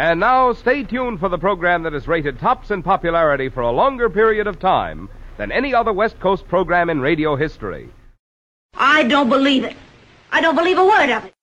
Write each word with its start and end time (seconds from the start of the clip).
And 0.00 0.18
now, 0.18 0.54
stay 0.54 0.82
tuned 0.82 1.20
for 1.20 1.28
the 1.28 1.36
program 1.36 1.82
that 1.82 1.92
is 1.92 2.08
rated 2.08 2.38
tops 2.38 2.70
in 2.70 2.82
popularity 2.82 3.50
for 3.50 3.60
a 3.60 3.70
longer 3.70 4.08
period 4.08 4.46
of 4.46 4.58
time 4.58 5.10
than 5.36 5.52
any 5.52 5.74
other 5.74 5.92
West 5.92 6.18
Coast 6.20 6.48
program 6.48 6.88
in 6.88 7.02
radio 7.02 7.36
history. 7.36 7.90
I 8.72 9.02
don't 9.02 9.28
believe 9.28 9.62
it. 9.62 9.76
I 10.32 10.40
don't 10.40 10.56
believe 10.56 10.78
a 10.78 10.86
word 10.86 11.10
of 11.10 11.26
it. 11.26 11.34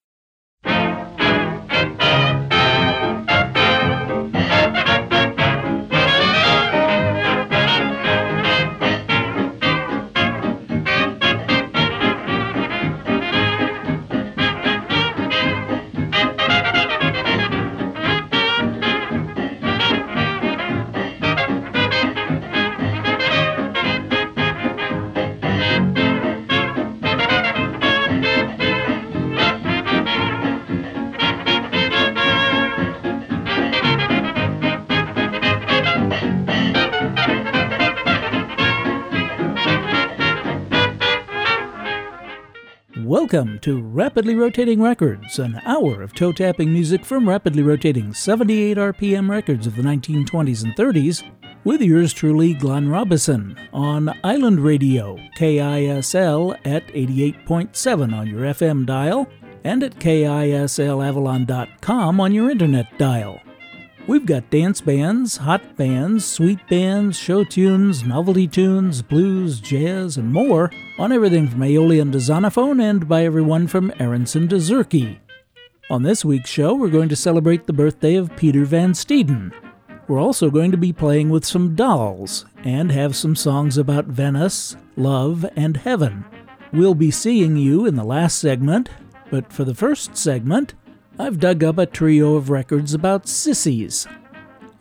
Welcome 43.29 43.59
to 43.59 43.81
Rapidly 43.81 44.35
Rotating 44.35 44.81
Records, 44.81 45.37
an 45.37 45.61
hour 45.65 46.01
of 46.01 46.13
toe 46.13 46.31
tapping 46.31 46.71
music 46.71 47.03
from 47.03 47.27
rapidly 47.27 47.61
rotating 47.61 48.13
78 48.13 48.77
RPM 48.77 49.29
records 49.29 49.67
of 49.67 49.75
the 49.75 49.81
1920s 49.81 50.63
and 50.63 50.73
30s, 50.77 51.29
with 51.65 51.81
yours 51.81 52.13
truly, 52.13 52.53
Glenn 52.53 52.87
Robison, 52.87 53.59
on 53.73 54.17
Island 54.23 54.61
Radio, 54.61 55.17
KISL 55.37 56.57
at 56.63 56.87
88.7 56.87 58.17
on 58.17 58.27
your 58.27 58.43
FM 58.43 58.85
dial, 58.85 59.27
and 59.65 59.83
at 59.83 59.99
KISLAvalon.com 59.99 62.21
on 62.21 62.33
your 62.33 62.49
internet 62.49 62.97
dial. 62.97 63.41
We've 64.07 64.25
got 64.25 64.49
dance 64.49 64.79
bands, 64.79 65.35
hot 65.35 65.75
bands, 65.75 66.23
sweet 66.23 66.65
bands, 66.69 67.19
show 67.19 67.43
tunes, 67.43 68.05
novelty 68.05 68.47
tunes, 68.47 69.01
blues, 69.01 69.59
jazz, 69.59 70.15
and 70.15 70.31
more 70.31 70.71
on 70.97 71.11
everything 71.11 71.49
from 71.49 71.61
Aeolian 71.61 72.13
to 72.13 72.19
Zonophone 72.19 72.81
and 72.81 73.09
by 73.09 73.25
everyone 73.25 73.67
from 73.67 73.91
Aaronson 73.99 74.47
to 74.47 74.55
Zurke. 74.55 75.17
On 75.89 76.03
this 76.03 76.23
week's 76.23 76.49
show, 76.49 76.73
we're 76.73 76.87
going 76.87 77.09
to 77.09 77.17
celebrate 77.17 77.67
the 77.67 77.73
birthday 77.73 78.15
of 78.15 78.33
Peter 78.37 78.63
Van 78.63 78.93
Steeden. 78.93 79.51
We're 80.07 80.21
also 80.21 80.49
going 80.49 80.71
to 80.71 80.77
be 80.77 80.93
playing 80.93 81.29
with 81.29 81.43
some 81.43 81.75
dolls 81.75 82.45
and 82.63 82.93
have 82.93 83.13
some 83.13 83.35
songs 83.35 83.77
about 83.77 84.05
Venice, 84.05 84.77
love, 84.95 85.45
and 85.57 85.75
heaven. 85.75 86.23
We'll 86.71 86.95
be 86.95 87.11
seeing 87.11 87.57
you 87.57 87.85
in 87.85 87.95
the 87.95 88.05
last 88.05 88.37
segment, 88.37 88.89
but 89.29 89.51
for 89.51 89.65
the 89.65 89.75
first 89.75 90.15
segment, 90.15 90.75
I've 91.19 91.39
dug 91.39 91.63
up 91.63 91.77
a 91.77 91.85
trio 91.85 92.35
of 92.35 92.49
records 92.49 92.93
about 92.93 93.27
sissies. 93.27 94.07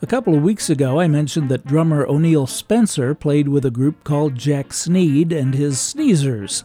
A 0.03 0.06
couple 0.06 0.34
of 0.34 0.43
weeks 0.43 0.69
ago, 0.69 1.01
I 1.01 1.09
mentioned 1.09 1.48
that 1.48 1.65
drummer 1.65 2.06
O'Neill 2.06 2.47
Spencer 2.47 3.15
played 3.15 3.48
with 3.48 3.65
a 3.65 3.70
group 3.70 4.05
called 4.05 4.34
Jack 4.34 4.75
Sneed 4.75 5.33
and 5.33 5.55
his 5.55 5.78
Sneezers. 5.78 6.65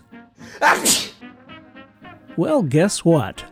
well, 2.35 2.63
guess 2.63 3.05
what? 3.05 3.45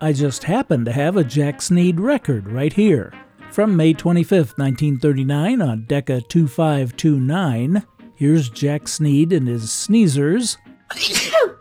I 0.00 0.12
just 0.12 0.44
happen 0.44 0.84
to 0.84 0.92
have 0.92 1.16
a 1.16 1.22
Jack 1.22 1.62
Sneed 1.62 2.00
record 2.00 2.48
right 2.48 2.72
here. 2.72 3.12
From 3.52 3.76
May 3.76 3.92
25, 3.92 4.54
1939 4.56 5.62
on 5.62 5.84
Decca 5.84 6.22
2529, 6.22 7.84
here's 8.16 8.50
Jack 8.50 8.88
Sneed 8.88 9.32
and 9.32 9.46
his 9.46 9.70
Sneezers 9.70 10.56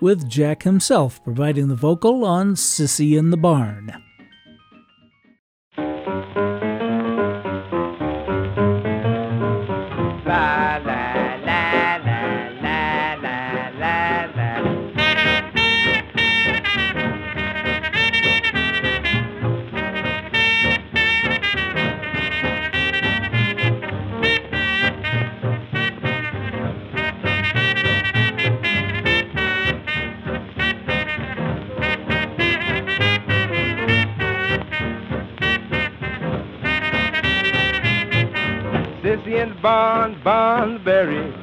with 0.00 0.28
Jack 0.28 0.62
himself 0.62 1.22
providing 1.24 1.68
the 1.68 1.74
vocal 1.74 2.24
on 2.24 2.54
Sissy 2.54 3.18
in 3.18 3.30
the 3.30 3.36
Barn. 3.36 4.07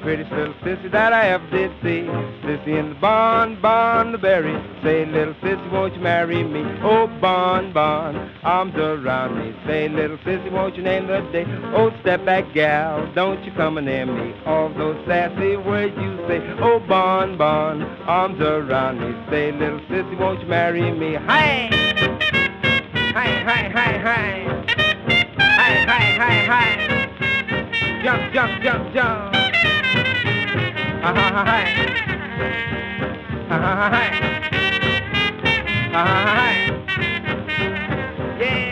prettiest 0.05 0.31
little 0.33 0.53
sissy 0.61 0.91
that 0.91 1.13
I 1.13 1.29
ever 1.29 1.49
did 1.49 1.71
see. 1.81 2.05
Sissy 2.45 2.77
in 2.77 2.89
the 2.89 2.95
barn, 3.01 3.59
barn 3.59 4.11
the 4.11 4.19
berry. 4.19 4.53
Say, 4.83 5.03
little 5.03 5.33
sissy, 5.41 5.71
won't 5.71 5.95
you 5.95 5.99
marry 5.99 6.43
me? 6.43 6.61
Oh, 6.83 7.07
barn, 7.19 7.73
barn, 7.73 8.15
arms 8.43 8.75
around 8.75 9.39
me. 9.39 9.55
Say, 9.65 9.89
little 9.89 10.19
sissy, 10.19 10.51
won't 10.51 10.75
you 10.75 10.83
name 10.83 11.07
the 11.07 11.27
day? 11.31 11.43
Oh, 11.73 11.91
step 12.01 12.23
back, 12.23 12.53
gal, 12.53 13.11
don't 13.15 13.43
you 13.45 13.51
come 13.53 13.83
near 13.83 14.05
me. 14.05 14.35
All 14.45 14.71
those 14.77 15.03
sassy 15.07 15.57
words 15.57 15.95
you 15.97 16.17
say. 16.27 16.39
Oh, 16.61 16.79
barn, 16.87 17.35
barn, 17.35 17.81
arms 18.05 18.39
around 18.39 18.99
me. 18.99 19.11
Say, 19.31 19.51
little 19.53 19.79
sissy, 19.89 20.19
won't 20.19 20.39
you 20.39 20.45
marry 20.45 20.91
me? 20.91 21.13
Hey! 21.25 21.69
Hey, 23.15 23.41
hey, 23.41 23.71
hey, 23.73 23.97
hey! 24.05 24.45
Hey, 25.39 25.85
hey, 25.89 26.07
hey, 26.21 26.37
hey! 26.45 28.03
Jump, 28.03 28.33
jump, 28.35 28.61
jump, 28.61 28.93
jump! 28.93 29.44
Yeah. 38.39 38.64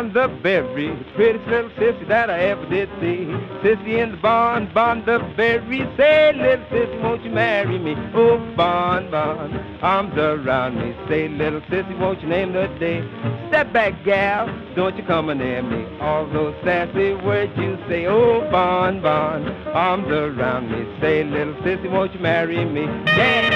Barn, 0.00 0.12
barn 0.12 0.30
the 0.30 0.42
berry, 0.42 0.96
prettiest 1.14 1.46
little 1.48 1.70
sissy 1.70 2.08
that 2.08 2.30
I 2.30 2.40
ever 2.40 2.66
did 2.68 2.88
see. 3.00 3.26
Sissy 3.62 4.02
in 4.02 4.12
the 4.12 4.16
barn, 4.16 4.66
the 5.04 5.18
berry, 5.36 5.80
say 5.96 6.32
little 6.32 6.64
sissy, 6.66 7.02
won't 7.02 7.22
you 7.24 7.30
marry 7.30 7.78
me? 7.78 7.94
Oh, 8.14 8.38
Bon, 8.56 9.10
Bon, 9.10 9.52
arms 9.82 10.16
around 10.16 10.76
me, 10.76 10.94
say 11.08 11.28
little 11.28 11.60
sissy, 11.62 11.98
won't 11.98 12.22
you 12.22 12.28
name 12.28 12.52
the 12.52 12.66
day? 12.78 13.02
Step 13.48 13.72
back, 13.72 14.04
gal, 14.04 14.46
don't 14.74 14.96
you 14.96 15.04
come 15.04 15.26
near 15.26 15.62
me. 15.62 15.86
All 16.00 16.26
those 16.26 16.54
sassy 16.64 17.14
words 17.14 17.52
you 17.56 17.78
say, 17.88 18.06
oh, 18.06 18.48
Bon, 18.50 19.02
Bon, 19.02 19.48
arms 19.68 20.08
around 20.08 20.70
me, 20.70 21.00
say 21.00 21.24
little 21.24 21.54
sissy, 21.62 21.90
won't 21.90 22.14
you 22.14 22.20
marry 22.20 22.64
me? 22.64 22.84
Yeah. 23.06 23.50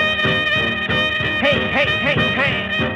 Hey, 1.40 1.58
hey, 1.72 1.86
hey, 1.86 2.20
hey. 2.34 2.93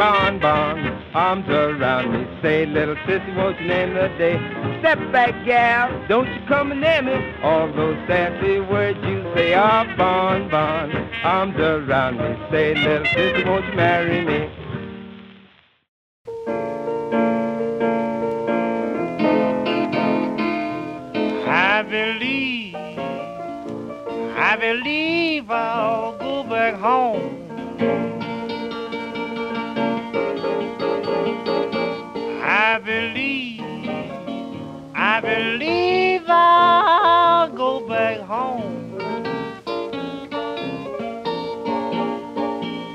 Bon, 0.00 0.38
bon, 0.38 0.78
arms 1.12 1.46
around 1.50 2.10
me. 2.10 2.26
Say, 2.40 2.64
little 2.64 2.96
sissy, 3.04 3.36
won't 3.36 3.60
you 3.60 3.68
name 3.68 3.92
the 3.92 4.08
day? 4.16 4.38
Step 4.78 4.98
back, 5.12 5.44
gal, 5.44 5.90
don't 6.08 6.26
you 6.26 6.40
come 6.48 6.70
near 6.80 7.02
me. 7.02 7.12
All 7.42 7.70
those 7.70 7.98
sassy 8.08 8.60
words 8.60 8.98
you 9.02 9.30
say 9.34 9.52
are 9.52 9.84
bon, 9.98 10.48
bon, 10.48 10.90
arms 11.22 11.54
around 11.58 12.16
me. 12.16 12.34
Say, 12.50 12.74
little 12.76 13.04
sissy, 13.08 13.44
won't 13.44 13.66
you 13.66 13.74
marry 13.74 14.24
me? 14.24 14.48
I 21.46 21.82
believe 21.82 22.74
I 24.34 24.56
believe 24.58 25.50
I'll 25.50 26.16
go 26.16 26.44
back 26.44 26.76
home. 26.76 27.39
Believe, 32.80 33.60
I 34.94 35.20
believe 35.20 36.22
I'll 36.26 37.50
go 37.54 37.86
back 37.86 38.20
home 38.20 38.98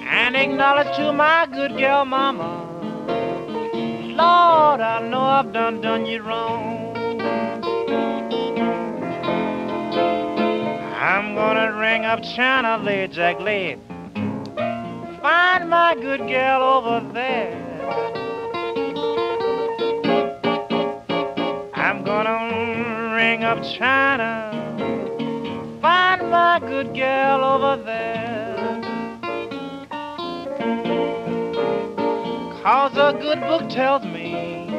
and 0.07 0.35
acknowledge 0.35 0.95
to 0.97 1.13
my 1.13 1.47
good 1.53 1.77
girl 1.77 2.05
mama, 2.05 2.63
Lord, 4.15 4.81
I 4.81 5.07
know 5.07 5.21
I've 5.21 5.53
done 5.53 5.81
done 5.81 6.05
you 6.05 6.21
wrong. 6.21 6.95
I'm 10.95 11.35
gonna 11.35 11.77
ring 11.77 12.05
up 12.05 12.23
China, 12.23 12.77
lay 12.83 13.07
Jack 13.07 13.39
lay. 13.39 13.77
Find 15.21 15.69
my 15.69 15.95
good 16.01 16.21
girl 16.27 16.63
over 16.63 17.13
there. 17.13 17.65
Gonna 22.23 23.13
ring 23.13 23.43
up 23.43 23.61
China, 23.77 24.49
find 25.81 26.31
my 26.31 26.61
good 26.61 26.95
girl 26.95 27.43
over 27.43 27.83
there. 27.83 28.55
Cause 32.63 32.95
a 32.95 33.17
good 33.19 33.41
book 33.41 33.69
tells 33.69 34.05
me 34.05 34.69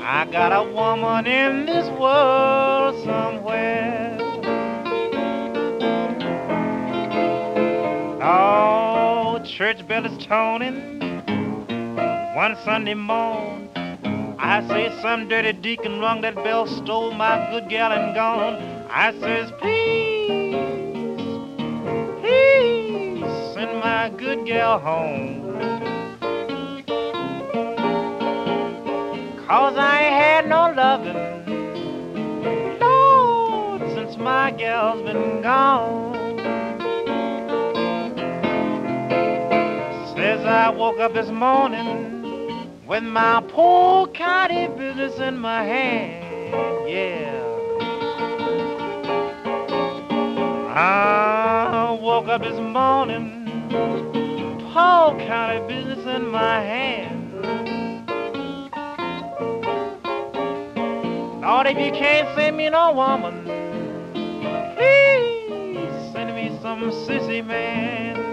I 0.00 0.26
got 0.30 0.52
a 0.52 0.62
woman 0.72 1.26
in 1.26 1.66
this 1.66 1.88
world 1.98 2.94
somewhere. 3.04 4.16
Oh, 8.22 9.40
church 9.44 9.86
bell 9.88 10.06
is 10.06 10.24
toning 10.24 11.00
one 12.36 12.56
Sunday 12.64 12.94
morn. 12.94 13.66
I 14.48 14.66
say 14.68 14.96
some 15.02 15.28
dirty 15.28 15.52
deacon 15.54 15.98
rung 15.98 16.20
that 16.20 16.36
bell, 16.36 16.68
stole 16.68 17.10
my 17.10 17.50
good 17.50 17.68
gal 17.68 17.90
and 17.90 18.14
gone. 18.14 18.54
I 18.88 19.10
says, 19.18 19.50
please, 19.58 20.54
please 22.20 23.54
send 23.54 23.80
my 23.80 24.08
good 24.16 24.46
gal 24.46 24.78
home. 24.78 25.42
Cause 29.48 29.76
I 29.76 30.02
ain't 30.04 30.14
had 30.14 30.48
no 30.48 30.72
loving, 30.76 31.18
Lord, 32.78 33.80
since 33.96 34.16
my 34.16 34.52
gal's 34.52 35.02
been 35.02 35.42
gone. 35.42 36.14
Says 40.14 40.44
I 40.46 40.70
woke 40.70 41.00
up 41.00 41.14
this 41.14 41.30
morning 41.30 42.15
with 42.86 43.02
my 43.02 43.42
poor 43.48 44.06
county 44.08 44.68
business 44.68 45.18
in 45.18 45.36
my 45.38 45.64
hand, 45.64 46.88
yeah. 46.88 47.42
I 50.68 51.98
woke 52.00 52.28
up 52.28 52.42
this 52.42 52.60
morning, 52.60 53.48
poor 54.72 55.18
county 55.26 55.66
business 55.66 56.06
in 56.06 56.28
my 56.28 56.60
hand. 56.60 57.22
Lord, 61.42 61.66
if 61.66 61.78
you 61.78 61.92
can't 61.92 62.28
send 62.36 62.56
me 62.56 62.70
no 62.70 62.92
woman, 62.92 63.44
please 64.76 66.12
send 66.12 66.36
me 66.36 66.56
some 66.62 66.90
sissy 66.90 67.44
man. 67.44 68.25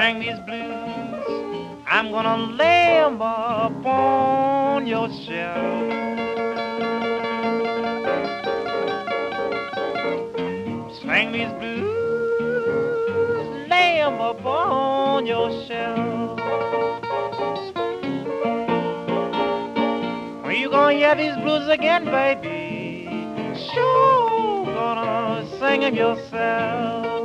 Sing 0.00 0.18
these 0.18 0.38
blues. 0.46 1.76
I'm 1.86 2.10
gonna 2.10 2.38
lay 2.60 3.02
'em 3.04 3.20
up 3.20 3.84
on 3.84 4.86
your 4.86 5.10
shelf. 5.10 5.92
Sing 11.02 11.32
these 11.32 11.52
blues, 11.60 12.48
lay 13.68 14.00
'em 14.00 14.18
up 14.22 14.46
on 14.46 15.26
your 15.26 15.50
shelf. 15.66 16.40
When 20.44 20.56
you 20.56 20.70
gonna 20.70 20.94
hear 20.94 21.14
these 21.14 21.36
blues 21.44 21.68
again, 21.68 22.06
baby? 22.06 23.06
Sure, 23.70 24.64
gonna 24.64 25.44
sing 25.58 25.84
'em 25.84 25.94
yourself. 25.94 27.19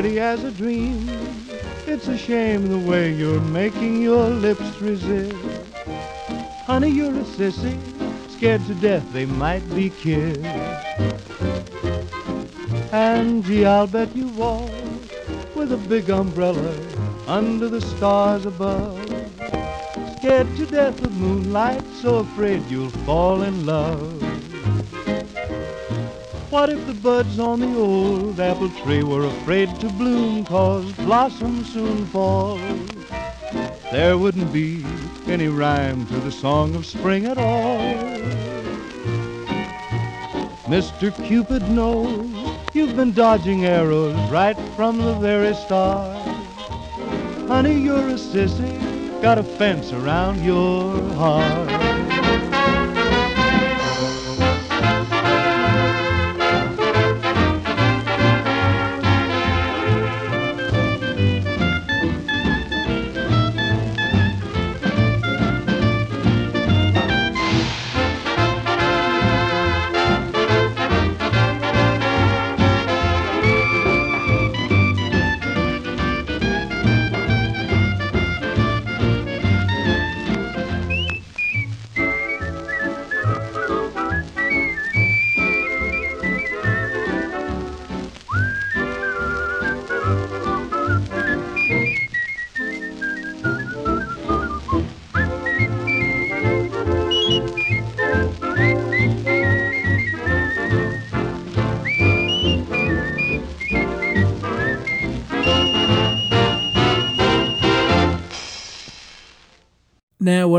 Pretty 0.00 0.18
as 0.18 0.44
a 0.44 0.50
dream. 0.52 1.06
It's 1.86 2.08
a 2.08 2.16
shame 2.16 2.68
the 2.68 2.90
way 2.90 3.12
you're 3.12 3.38
making 3.38 4.00
your 4.00 4.30
lips 4.30 4.80
resist. 4.80 5.36
Honey, 6.64 6.88
you're 6.88 7.12
a 7.12 7.24
sissy, 7.36 7.78
scared 8.30 8.64
to 8.64 8.74
death 8.76 9.04
they 9.12 9.26
might 9.26 9.68
be 9.74 9.90
kissed. 9.90 10.40
And 12.92 13.44
gee, 13.44 13.66
I'll 13.66 13.86
bet 13.86 14.16
you 14.16 14.28
walk 14.28 14.70
with 15.54 15.70
a 15.70 15.82
big 15.86 16.08
umbrella 16.08 16.74
under 17.26 17.68
the 17.68 17.82
stars 17.82 18.46
above. 18.46 19.06
Scared 20.16 20.56
to 20.56 20.64
death 20.64 21.02
of 21.02 21.12
moonlight, 21.12 21.84
so 22.00 22.20
afraid 22.20 22.64
you'll 22.70 22.96
fall 23.04 23.42
in 23.42 23.66
love. 23.66 24.19
What 26.50 26.68
if 26.68 26.84
the 26.84 26.94
buds 26.94 27.38
on 27.38 27.60
the 27.60 27.78
old 27.78 28.40
apple 28.40 28.70
tree 28.70 29.04
were 29.04 29.24
afraid 29.24 29.68
to 29.78 29.88
bloom, 29.88 30.44
cause 30.44 30.90
blossoms 30.94 31.72
soon 31.72 32.04
fall? 32.06 32.58
There 33.92 34.18
wouldn't 34.18 34.52
be 34.52 34.84
any 35.28 35.46
rhyme 35.46 36.06
to 36.06 36.16
the 36.16 36.32
song 36.32 36.74
of 36.74 36.84
spring 36.86 37.26
at 37.26 37.38
all. 37.38 37.78
Mr. 40.66 41.14
Cupid 41.24 41.70
knows 41.70 42.58
you've 42.74 42.96
been 42.96 43.12
dodging 43.12 43.64
arrows 43.66 44.16
right 44.28 44.58
from 44.74 44.98
the 44.98 45.14
very 45.14 45.54
start. 45.54 46.26
Honey, 47.46 47.78
you're 47.78 48.08
a 48.08 48.14
sissy, 48.14 49.22
got 49.22 49.38
a 49.38 49.44
fence 49.44 49.92
around 49.92 50.44
your 50.44 51.00
heart. 51.14 51.79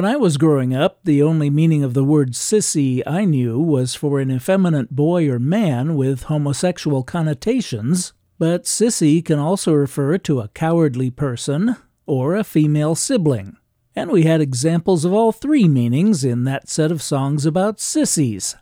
When 0.01 0.11
I 0.11 0.17
was 0.17 0.37
growing 0.37 0.73
up, 0.73 0.97
the 1.03 1.21
only 1.21 1.51
meaning 1.51 1.83
of 1.83 1.93
the 1.93 2.03
word 2.03 2.31
sissy 2.31 3.03
I 3.05 3.23
knew 3.23 3.59
was 3.59 3.93
for 3.93 4.19
an 4.19 4.31
effeminate 4.31 4.89
boy 4.95 5.29
or 5.29 5.37
man 5.37 5.95
with 5.95 6.23
homosexual 6.23 7.03
connotations, 7.03 8.11
but 8.39 8.63
sissy 8.63 9.23
can 9.23 9.37
also 9.37 9.73
refer 9.73 10.17
to 10.17 10.39
a 10.39 10.47
cowardly 10.47 11.11
person 11.11 11.75
or 12.07 12.35
a 12.35 12.43
female 12.43 12.95
sibling. 12.95 13.57
And 13.95 14.09
we 14.09 14.23
had 14.23 14.41
examples 14.41 15.05
of 15.05 15.13
all 15.13 15.31
three 15.31 15.67
meanings 15.67 16.23
in 16.23 16.45
that 16.45 16.67
set 16.67 16.91
of 16.91 17.03
songs 17.03 17.45
about 17.45 17.79
sissies. 17.79 18.55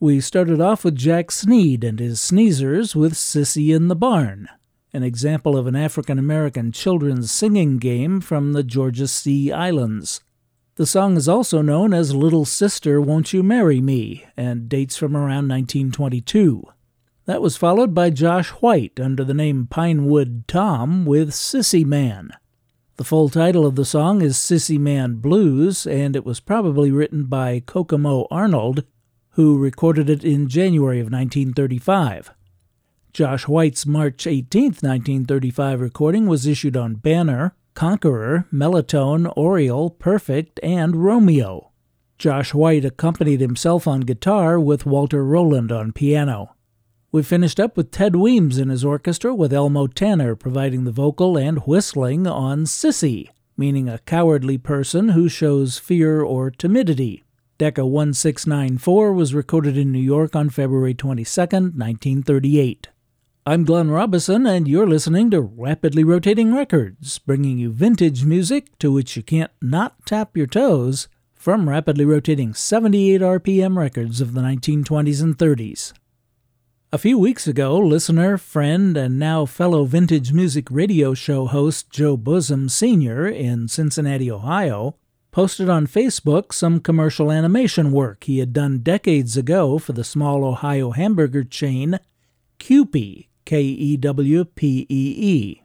We 0.00 0.22
started 0.22 0.62
off 0.62 0.86
with 0.86 0.96
Jack 0.96 1.30
Sneed 1.30 1.84
and 1.84 2.00
his 2.00 2.18
Sneezers 2.18 2.96
with 2.96 3.12
Sissy 3.12 3.76
in 3.76 3.88
the 3.88 3.94
Barn, 3.94 4.48
an 4.94 5.02
example 5.02 5.54
of 5.54 5.66
an 5.66 5.76
African 5.76 6.18
American 6.18 6.72
children's 6.72 7.30
singing 7.30 7.76
game 7.76 8.22
from 8.22 8.54
the 8.54 8.62
Georgia 8.62 9.06
Sea 9.06 9.52
Islands. 9.52 10.22
The 10.76 10.86
song 10.86 11.18
is 11.18 11.28
also 11.28 11.60
known 11.60 11.92
as 11.92 12.14
Little 12.14 12.46
Sister 12.46 12.98
Won't 12.98 13.34
You 13.34 13.42
Marry 13.42 13.82
Me 13.82 14.24
and 14.38 14.70
dates 14.70 14.96
from 14.96 15.14
around 15.14 15.48
1922. 15.48 16.64
That 17.26 17.42
was 17.42 17.58
followed 17.58 17.92
by 17.92 18.08
Josh 18.08 18.48
White 18.48 18.98
under 18.98 19.22
the 19.22 19.34
name 19.34 19.66
Pinewood 19.66 20.48
Tom 20.48 21.04
with 21.04 21.32
Sissy 21.32 21.84
Man. 21.84 22.30
The 22.96 23.04
full 23.04 23.28
title 23.28 23.66
of 23.66 23.76
the 23.76 23.84
song 23.84 24.22
is 24.22 24.38
Sissy 24.38 24.78
Man 24.78 25.16
Blues, 25.16 25.86
and 25.86 26.16
it 26.16 26.24
was 26.24 26.40
probably 26.40 26.90
written 26.90 27.24
by 27.24 27.60
Kokomo 27.60 28.26
Arnold 28.30 28.84
who 29.32 29.58
recorded 29.58 30.08
it 30.08 30.24
in 30.24 30.48
January 30.48 31.00
of 31.00 31.06
1935. 31.06 32.32
Josh 33.12 33.46
White's 33.46 33.84
March 33.84 34.26
18, 34.26 34.64
1935 34.64 35.80
recording 35.82 36.26
was 36.26 36.46
issued 36.46 36.78
on 36.78 36.94
Banner, 36.94 37.54
Conqueror, 37.74 38.46
Melotone, 38.52 39.32
Oriole, 39.36 39.90
Perfect, 39.90 40.60
and 40.62 40.96
Romeo. 40.96 41.70
Josh 42.18 42.54
White 42.54 42.84
accompanied 42.84 43.40
himself 43.40 43.88
on 43.88 44.02
guitar 44.02 44.60
with 44.60 44.86
Walter 44.86 45.24
Roland 45.24 45.72
on 45.72 45.92
piano. 45.92 46.54
We 47.10 47.22
finished 47.22 47.58
up 47.58 47.76
with 47.76 47.90
Ted 47.90 48.16
Weems 48.16 48.58
in 48.58 48.68
his 48.68 48.84
orchestra 48.84 49.34
with 49.34 49.52
Elmo 49.52 49.86
Tanner 49.86 50.34
providing 50.36 50.84
the 50.84 50.92
vocal 50.92 51.36
and 51.36 51.58
whistling 51.66 52.26
on 52.26 52.64
Sissy, 52.64 53.28
meaning 53.56 53.88
a 53.88 53.98
cowardly 53.98 54.56
person 54.56 55.10
who 55.10 55.28
shows 55.28 55.78
fear 55.78 56.22
or 56.22 56.50
timidity. 56.50 57.24
Decca 57.58 57.84
1694 57.84 59.12
was 59.12 59.34
recorded 59.34 59.76
in 59.76 59.92
New 59.92 59.98
York 59.98 60.34
on 60.34 60.48
February 60.48 60.94
22, 60.94 61.40
1938. 61.40 62.88
I'm 63.44 63.64
Glenn 63.64 63.90
Robison, 63.90 64.46
and 64.46 64.68
you're 64.68 64.86
listening 64.86 65.28
to 65.32 65.40
Rapidly 65.40 66.04
Rotating 66.04 66.54
Records, 66.54 67.18
bringing 67.18 67.58
you 67.58 67.72
vintage 67.72 68.24
music 68.24 68.78
to 68.78 68.92
which 68.92 69.16
you 69.16 69.24
can't 69.24 69.50
not 69.60 70.06
tap 70.06 70.36
your 70.36 70.46
toes 70.46 71.08
from 71.34 71.68
rapidly 71.68 72.04
rotating 72.04 72.54
78 72.54 73.20
RPM 73.20 73.76
records 73.76 74.20
of 74.20 74.34
the 74.34 74.42
1920s 74.42 75.20
and 75.20 75.36
30s. 75.36 75.92
A 76.92 76.98
few 76.98 77.18
weeks 77.18 77.48
ago, 77.48 77.76
listener, 77.80 78.38
friend, 78.38 78.96
and 78.96 79.18
now 79.18 79.44
fellow 79.44 79.86
vintage 79.86 80.32
music 80.32 80.70
radio 80.70 81.12
show 81.12 81.46
host 81.46 81.90
Joe 81.90 82.16
Bosom 82.16 82.68
Sr. 82.68 83.26
in 83.26 83.66
Cincinnati, 83.66 84.30
Ohio, 84.30 84.94
posted 85.32 85.68
on 85.68 85.88
Facebook 85.88 86.52
some 86.52 86.78
commercial 86.78 87.32
animation 87.32 87.90
work 87.90 88.22
he 88.22 88.38
had 88.38 88.52
done 88.52 88.84
decades 88.84 89.36
ago 89.36 89.78
for 89.80 89.94
the 89.94 90.04
small 90.04 90.44
Ohio 90.44 90.92
hamburger 90.92 91.42
chain 91.42 91.98
Kewpee, 92.60 93.26
K 93.44 93.62
E 93.62 93.96
W 93.96 94.44
P 94.44 94.86
E 94.88 95.14
E. 95.16 95.62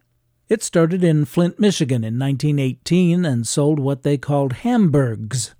It 0.48 0.62
started 0.62 1.04
in 1.04 1.24
Flint, 1.24 1.60
Michigan 1.60 2.04
in 2.04 2.18
1918 2.18 3.24
and 3.24 3.46
sold 3.46 3.78
what 3.78 4.02
they 4.02 4.16
called 4.16 4.54
hamburgs. 4.64 5.54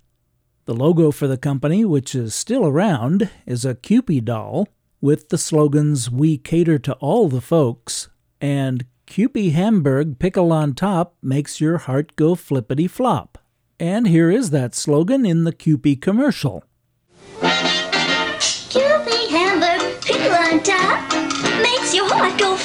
The 0.65 0.75
logo 0.75 1.11
for 1.11 1.27
the 1.27 1.37
company, 1.37 1.85
which 1.85 2.15
is 2.15 2.35
still 2.35 2.67
around, 2.67 3.31
is 3.47 3.65
a 3.65 3.75
Kewpie 3.75 4.25
doll 4.25 4.69
with 5.01 5.29
the 5.29 5.39
slogans 5.39 6.11
We 6.11 6.39
cater 6.39 6.79
to 6.81 6.95
all 6.95 7.29
the 7.29 7.41
folks 7.41 8.09
and 8.41 8.87
Kewpee 9.07 9.53
Hamburg 9.53 10.19
pickle 10.19 10.53
on 10.53 10.75
top 10.75 11.17
makes 11.23 11.61
your 11.61 11.79
heart 11.79 12.15
go 12.17 12.35
flippity 12.35 12.87
flop. 12.87 13.39
And 13.81 14.07
here 14.07 14.31
is 14.31 14.51
that 14.51 14.75
slogan 14.75 15.25
in 15.25 15.45
the 15.45 15.53
Kewpee 15.53 16.01
commercial. 16.01 16.65
Kewpee 17.41 19.29
Hamburg, 19.31 20.01
pickle 20.03 20.33
on 20.33 20.63
top, 20.63 21.08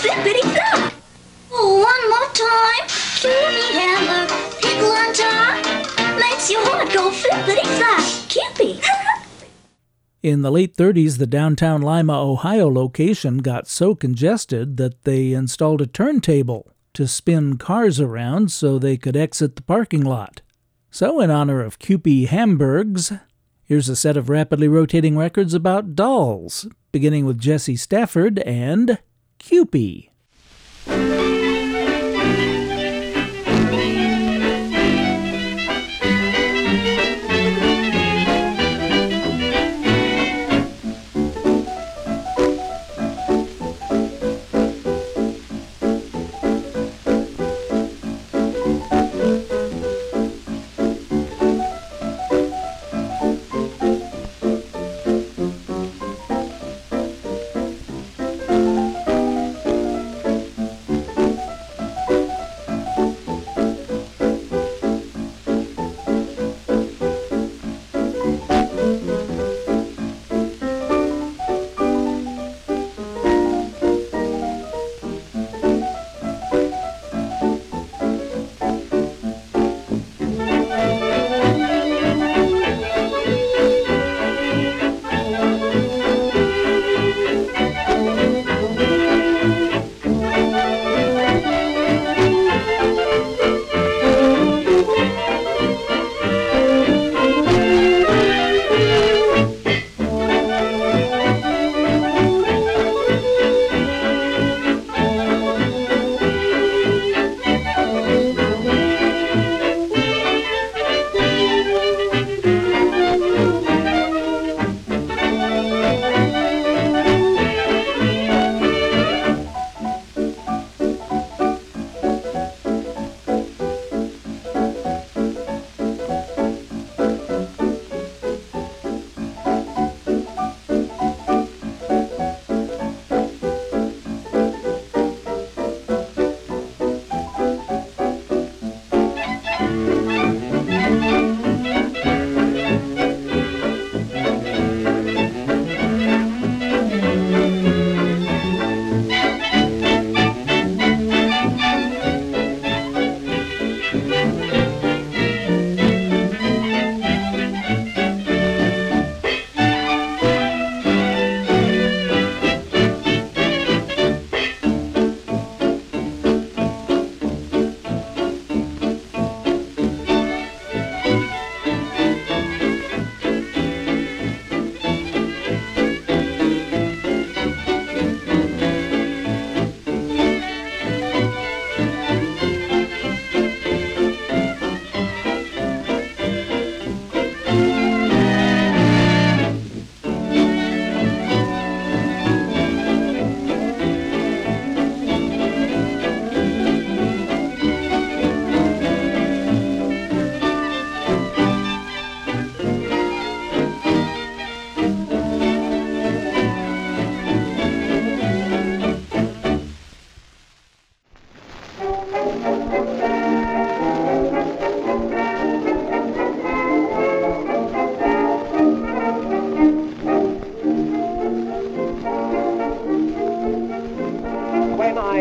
flippity 0.03 0.41
flop. 0.41 0.93
Oh, 1.51 1.79
one 1.79 2.09
more 2.09 2.29
time. 2.33 2.87
Hamburg, 3.73 4.29
pickle 4.61 4.91
on 4.91 5.13
top, 5.13 5.65
makes 6.19 6.51
your 6.51 6.61
heart 6.65 6.91
go 6.91 7.09
flop. 7.11 7.47
In 10.23 10.41
the 10.41 10.51
late 10.51 10.75
30s, 10.75 11.17
the 11.17 11.27
downtown 11.27 11.81
Lima, 11.81 12.21
Ohio 12.21 12.69
location 12.69 13.39
got 13.39 13.67
so 13.67 13.93
congested 13.93 14.77
that 14.77 15.03
they 15.03 15.33
installed 15.33 15.81
a 15.81 15.87
turntable 15.87 16.71
to 16.93 17.07
spin 17.07 17.57
cars 17.57 17.99
around 17.99 18.51
so 18.51 18.79
they 18.79 18.97
could 18.97 19.17
exit 19.17 19.55
the 19.55 19.61
parking 19.61 20.03
lot. 20.03 20.41
So, 20.91 21.19
in 21.19 21.29
honor 21.29 21.61
of 21.61 21.79
Kewpee 21.79 22.27
Hamburgs, 22.27 23.11
here's 23.63 23.89
a 23.89 23.95
set 23.95 24.15
of 24.15 24.29
rapidly 24.29 24.67
rotating 24.67 25.17
records 25.17 25.53
about 25.53 25.95
dolls, 25.95 26.67
beginning 26.91 27.25
with 27.25 27.39
Jesse 27.39 27.75
Stafford 27.75 28.39
and 28.39 28.99
Kewpie. 29.43 30.09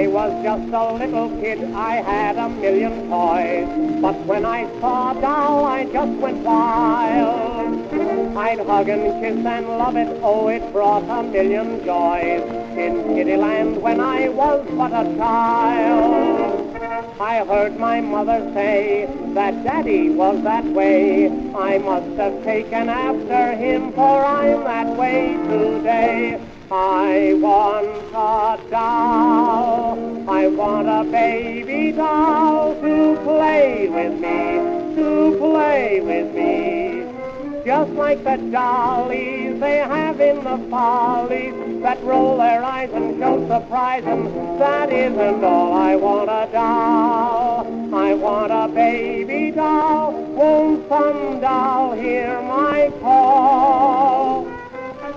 I 0.03 0.09
was 0.09 0.33
just 0.43 0.75
a 0.75 0.95
little 0.95 1.31
kid, 1.41 1.63
I 1.75 2.03
had 2.03 2.37
a 2.37 2.49
million 2.49 3.09
toys. 3.09 4.01
But 4.03 4.19
when 4.27 4.45
I 4.45 4.65
saw 4.81 5.13
doll, 5.13 5.65
I 5.65 5.85
just 5.85 6.19
went 6.19 6.39
wild. 6.39 8.37
I'd 8.37 8.59
hug 8.67 8.89
and 8.89 9.23
kiss 9.23 9.47
and 9.47 9.69
love 9.69 9.95
it, 9.95 10.09
oh, 10.21 10.49
it 10.49 10.73
brought 10.73 11.05
a 11.05 11.23
million 11.23 11.85
joys. 11.85 12.43
In 12.77 13.15
Kittyland 13.15 13.81
when 13.81 14.01
I 14.01 14.29
was 14.29 14.67
but 14.73 14.91
a 14.91 15.05
child. 15.17 16.77
I 17.21 17.45
heard 17.45 17.79
my 17.79 18.01
mother 18.01 18.41
say 18.55 19.07
that 19.35 19.63
daddy 19.63 20.11
was 20.11 20.43
that 20.43 20.65
way. 20.65 21.27
I 21.55 21.79
must 21.79 22.19
have 22.19 22.43
taken 22.43 22.89
after 22.89 23.53
him, 23.55 23.93
for 23.93 24.25
I'm 24.25 24.65
that 24.65 24.97
way 24.97 25.37
today. 25.47 26.52
I 26.75 27.35
want 27.35 27.87
a 28.15 28.71
doll. 28.71 30.31
I 30.31 30.47
want 30.47 30.89
a 30.89 31.05
baby 31.05 31.93
doll 31.93 32.81
to 32.81 33.21
play 33.25 33.89
with 33.91 34.15
me, 34.15 34.97
to 34.97 35.37
play 35.39 36.01
with 36.01 36.35
me. 36.35 37.63
Just 37.67 37.91
like 37.93 38.25
the 38.25 38.39
dollies 38.51 39.61
they 39.61 39.77
have 39.77 40.19
in 40.23 40.43
the 40.43 40.67
follies 40.71 41.83
that 41.83 42.03
roll 42.05 42.39
their 42.39 42.65
eyes 42.65 42.91
and 42.95 43.19
show 43.19 43.47
surprise, 43.49 44.05
and 44.07 44.59
that 44.59 44.91
isn't 44.91 45.45
all. 45.45 45.75
I 45.75 45.95
want 45.97 46.31
a 46.31 46.51
doll. 46.51 47.95
I 47.95 48.15
want 48.15 48.51
a 48.51 48.73
baby 48.75 49.51
doll. 49.51 50.13
Won't 50.13 50.89
some 50.89 51.39
doll 51.41 51.93
hear 51.93 52.41
my 52.41 52.91
call? 53.03 54.52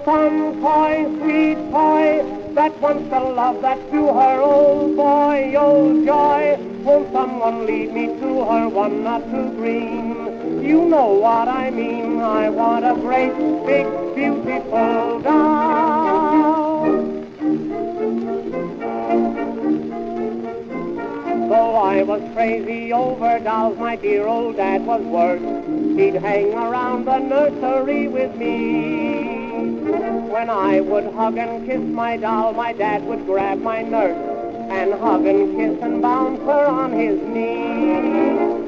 Some 0.05 0.61
toy, 0.61 1.03
sweet 1.19 1.55
toy, 1.71 2.51
that 2.53 2.79
wants 2.79 3.09
the 3.09 3.19
love 3.19 3.63
that's 3.63 3.81
to 3.89 4.13
her, 4.13 4.39
old 4.39 4.95
boy, 4.95 5.55
old 5.57 6.05
joy. 6.05 6.57
Won't 6.83 7.11
someone 7.11 7.65
lead 7.65 7.91
me 7.91 8.05
to 8.05 8.43
her, 8.45 8.69
one 8.69 9.03
not 9.03 9.23
too 9.31 9.49
green? 9.57 10.61
You 10.63 10.85
know 10.85 11.13
what 11.13 11.47
I 11.47 11.71
mean. 11.71 12.19
I 12.19 12.49
want 12.49 12.85
a 12.85 12.93
great, 12.93 13.33
big, 13.65 13.87
beautiful 14.13 15.21
doll. 15.21 16.85
Though 21.49 21.75
I 21.77 22.03
was 22.03 22.21
crazy 22.35 22.93
over 22.93 23.39
dolls, 23.39 23.79
my 23.79 23.95
dear 23.95 24.27
old 24.27 24.57
dad 24.57 24.85
was 24.85 25.01
worse. 25.01 25.41
He'd 25.97 26.13
hang 26.13 26.53
around 26.53 27.05
the 27.05 27.17
nursery 27.17 28.07
with 28.07 28.35
me. 28.35 29.34
When 29.97 30.49
I 30.49 30.81
would 30.81 31.13
hug 31.13 31.37
and 31.37 31.65
kiss 31.65 31.81
my 31.81 32.17
doll, 32.17 32.53
my 32.53 32.73
dad 32.73 33.03
would 33.05 33.25
grab 33.25 33.59
my 33.61 33.81
nurse 33.81 34.17
and 34.69 34.93
hug 34.93 35.25
and 35.25 35.55
kiss 35.57 35.81
and 35.81 36.01
bounce 36.01 36.39
her 36.41 36.65
on 36.65 36.91
his 36.91 37.21
knee. 37.21 38.65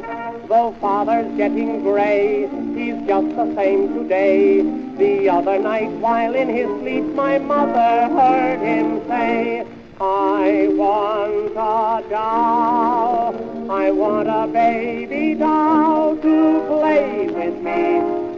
Though 0.47 0.73
father's 0.79 1.35
getting 1.35 1.83
gray, 1.83 2.47
he's 2.75 3.05
just 3.07 3.35
the 3.35 3.53
same 3.55 3.93
today. 3.95 4.61
The 4.97 5.29
other 5.29 5.59
night, 5.59 5.89
while 5.99 6.33
in 6.33 6.47
his 6.47 6.67
sleep, 6.79 7.03
my 7.13 7.37
mother 7.37 8.13
heard 8.15 8.59
him 8.59 9.05
say, 9.07 9.65
I 9.99 10.67
want 10.71 11.51
a 11.51 12.09
doll. 12.09 13.71
I 13.71 13.91
want 13.91 14.29
a 14.29 14.47
baby 14.47 15.33
doll 15.33 16.15
to 16.15 16.65
play 16.67 17.27
with 17.27 17.55
me, 17.61 18.36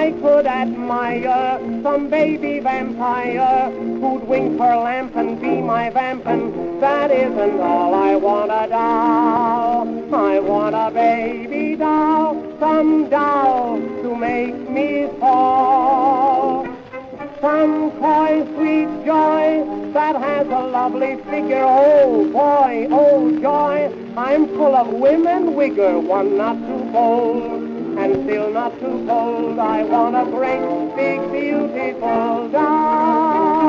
I 0.00 0.12
could 0.12 0.46
admire 0.46 1.60
some 1.82 2.08
baby 2.08 2.58
vampire 2.60 3.70
who'd 3.70 4.26
wink 4.26 4.58
her 4.58 4.76
lamp 4.76 5.14
and 5.14 5.38
be 5.38 5.60
my 5.60 5.90
vamp, 5.90 6.26
and 6.26 6.82
that 6.82 7.10
isn't 7.10 7.60
all. 7.60 7.94
I 7.94 8.16
want 8.16 8.50
a 8.50 8.66
doll. 8.66 10.14
I 10.14 10.38
want 10.38 10.74
a 10.74 10.90
baby 10.90 11.76
doll, 11.76 12.32
some 12.58 13.10
doll 13.10 13.78
to 14.02 14.16
make 14.16 14.70
me 14.70 15.06
fall. 15.20 16.66
Some 17.42 17.90
toy, 18.00 18.42
sweet 18.54 19.04
joy 19.04 19.92
that 19.92 20.16
has 20.16 20.46
a 20.46 20.62
lovely 20.78 21.16
figure. 21.24 21.62
Oh 21.62 22.24
boy, 22.32 22.88
oh 22.90 23.38
joy, 23.38 23.92
I'm 24.16 24.48
full 24.48 24.74
of 24.74 24.88
and 25.26 25.54
vigor, 25.54 26.00
one 26.00 26.38
not 26.38 26.56
too 26.56 26.90
bold 26.90 27.59
and 27.98 28.24
still 28.24 28.50
not 28.52 28.78
too 28.80 29.04
cold. 29.06 29.58
I 29.58 29.82
want 29.84 30.16
a 30.16 30.24
great, 30.30 30.96
big, 30.96 31.20
beautiful 31.32 32.48
doll. 32.48 33.59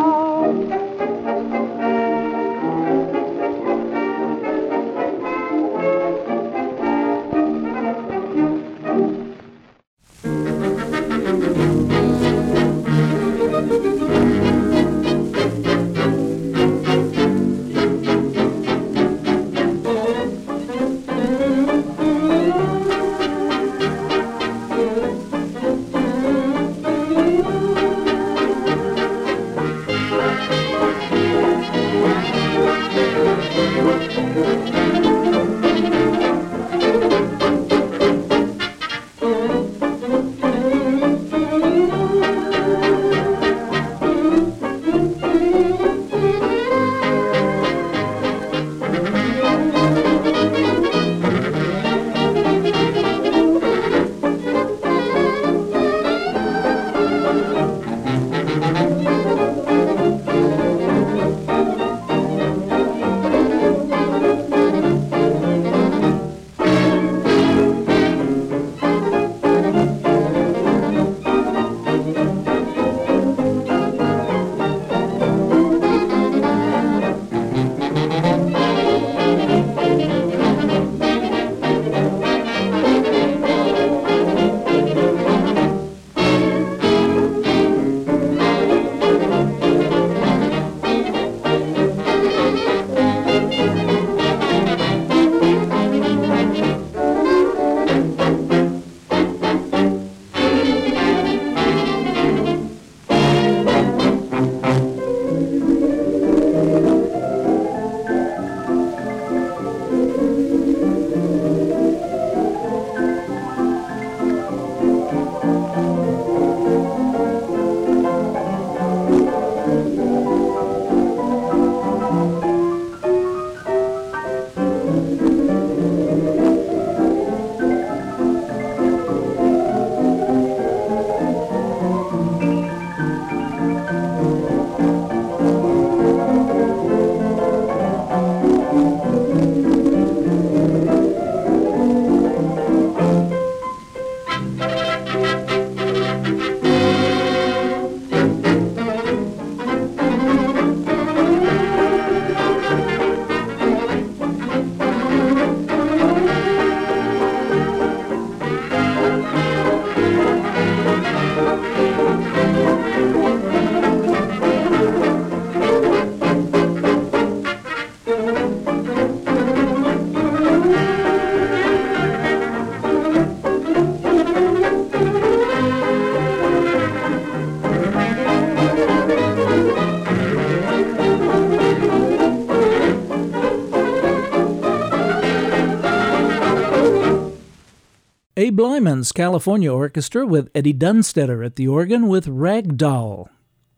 Lyman's 188.50 189.12
California 189.12 189.72
Orchestra 189.72 190.26
with 190.26 190.50
Eddie 190.56 190.74
Dunstedter 190.74 191.46
at 191.46 191.58
the 191.58 191.68
organ 191.68 192.08
with 192.08 192.28
Rag 192.28 192.76
Doll, 192.76 193.30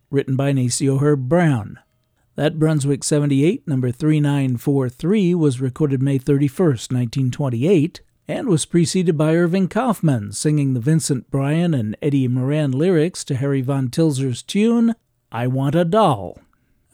written 0.10 0.38
by 0.38 0.54
Nacio 0.54 1.02
Herb 1.02 1.28
Brown. 1.28 1.80
That 2.36 2.60
Brunswick 2.60 3.04
78, 3.04 3.68
number 3.68 3.92
3943, 3.92 5.36
was 5.36 5.60
recorded 5.60 6.02
May 6.02 6.18
31, 6.18 6.68
1928, 6.68 8.00
and 8.28 8.48
was 8.48 8.66
preceded 8.66 9.18
by 9.18 9.36
Irving 9.36 9.68
Kaufman 9.68 10.32
singing 10.32 10.74
the 10.74 10.80
Vincent 10.80 11.30
Bryan 11.30 11.74
and 11.74 11.98
Eddie 12.02 12.30
Moran 12.30 12.72
lyrics 12.72 13.26
to 13.26 13.36
Harry 13.36 13.60
Von 13.62 13.90
Tilzer's 13.90 14.42
tune, 14.42 14.96
I 15.30 15.46
Want 15.48 15.76
a 15.76 15.84
Doll. 15.84 16.40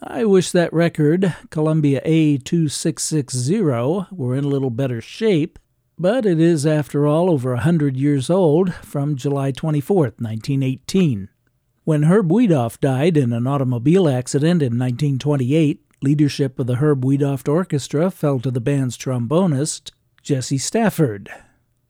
I 0.02 0.24
wish 0.24 0.50
that 0.50 0.72
record, 0.72 1.36
Columbia 1.50 2.02
A2660, 2.04 4.10
were 4.10 4.34
in 4.34 4.44
a 4.44 4.48
little 4.48 4.70
better 4.70 5.00
shape, 5.00 5.60
but 6.00 6.24
it 6.24 6.40
is, 6.40 6.64
after 6.64 7.06
all, 7.06 7.30
over 7.30 7.52
a 7.52 7.60
hundred 7.60 7.94
years 7.94 8.30
old 8.30 8.72
from 8.76 9.16
July 9.16 9.50
24, 9.50 9.96
1918. 10.16 11.28
When 11.84 12.04
Herb 12.04 12.30
Wiedoeft 12.30 12.80
died 12.80 13.18
in 13.18 13.34
an 13.34 13.46
automobile 13.46 14.08
accident 14.08 14.62
in 14.62 14.78
1928, 14.78 15.84
leadership 16.00 16.58
of 16.58 16.66
the 16.66 16.76
Herb 16.76 17.04
Wiedoeft 17.04 17.50
Orchestra 17.50 18.10
fell 18.10 18.40
to 18.40 18.50
the 18.50 18.62
band's 18.62 18.96
trombonist, 18.96 19.90
Jesse 20.22 20.56
Stafford, 20.56 21.28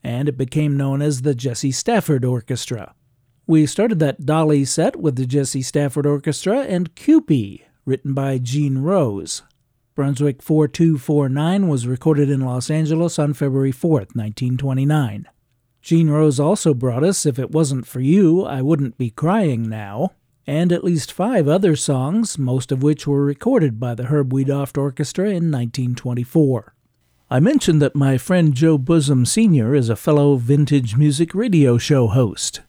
and 0.02 0.28
it 0.28 0.36
became 0.36 0.76
known 0.76 1.00
as 1.00 1.22
the 1.22 1.34
Jesse 1.36 1.70
Stafford 1.70 2.24
Orchestra. 2.24 2.96
We 3.46 3.64
started 3.64 4.00
that 4.00 4.26
Dolly 4.26 4.64
set 4.64 4.96
with 4.96 5.14
the 5.14 5.26
Jesse 5.26 5.62
Stafford 5.62 6.06
Orchestra 6.06 6.62
and 6.62 6.96
Kewpie, 6.96 7.62
written 7.84 8.12
by 8.12 8.38
Gene 8.38 8.78
Rose. 8.78 9.42
Brunswick 10.00 10.40
4249 10.40 11.68
was 11.68 11.86
recorded 11.86 12.30
in 12.30 12.40
Los 12.40 12.70
Angeles 12.70 13.18
on 13.18 13.34
February 13.34 13.70
4, 13.70 13.90
1929. 14.14 15.28
Gene 15.82 16.08
Rose 16.08 16.40
also 16.40 16.72
brought 16.72 17.04
us 17.04 17.26
If 17.26 17.38
It 17.38 17.50
Wasn't 17.50 17.86
For 17.86 18.00
You, 18.00 18.42
I 18.46 18.62
Wouldn't 18.62 18.96
Be 18.96 19.10
Crying 19.10 19.68
Now, 19.68 20.12
and 20.46 20.72
at 20.72 20.84
least 20.84 21.12
five 21.12 21.46
other 21.46 21.76
songs, 21.76 22.38
most 22.38 22.72
of 22.72 22.82
which 22.82 23.06
were 23.06 23.22
recorded 23.22 23.78
by 23.78 23.94
the 23.94 24.04
Herb 24.04 24.32
Wiedoeft 24.32 24.78
Orchestra 24.78 25.26
in 25.26 25.52
1924. 25.52 26.74
I 27.30 27.38
mentioned 27.38 27.82
that 27.82 27.94
my 27.94 28.16
friend 28.16 28.54
Joe 28.54 28.78
Bosom 28.78 29.26
Sr. 29.26 29.74
is 29.74 29.90
a 29.90 29.96
fellow 29.96 30.36
vintage 30.36 30.96
music 30.96 31.34
radio 31.34 31.76
show 31.76 32.06
host. 32.06 32.62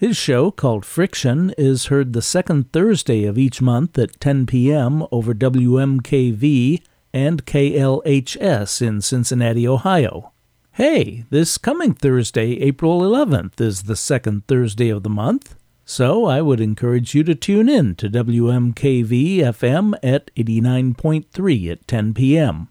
His 0.00 0.16
show, 0.16 0.50
called 0.50 0.86
Friction, 0.86 1.52
is 1.58 1.88
heard 1.88 2.14
the 2.14 2.22
second 2.22 2.72
Thursday 2.72 3.26
of 3.26 3.36
each 3.36 3.60
month 3.60 3.98
at 3.98 4.18
10 4.18 4.46
p.m. 4.46 5.04
over 5.12 5.34
WMKV 5.34 6.82
and 7.12 7.44
KLHS 7.44 8.80
in 8.80 9.02
Cincinnati, 9.02 9.68
Ohio. 9.68 10.32
Hey, 10.72 11.26
this 11.28 11.58
coming 11.58 11.92
Thursday, 11.92 12.62
April 12.62 13.02
11th, 13.02 13.60
is 13.60 13.82
the 13.82 13.94
second 13.94 14.46
Thursday 14.46 14.88
of 14.88 15.02
the 15.02 15.10
month, 15.10 15.54
so 15.84 16.24
I 16.24 16.40
would 16.40 16.62
encourage 16.62 17.14
you 17.14 17.22
to 17.24 17.34
tune 17.34 17.68
in 17.68 17.94
to 17.96 18.08
WMKV 18.08 19.40
FM 19.40 19.92
at 20.02 20.34
89.3 20.34 21.72
at 21.72 21.86
10 21.86 22.14
p.m. 22.14 22.69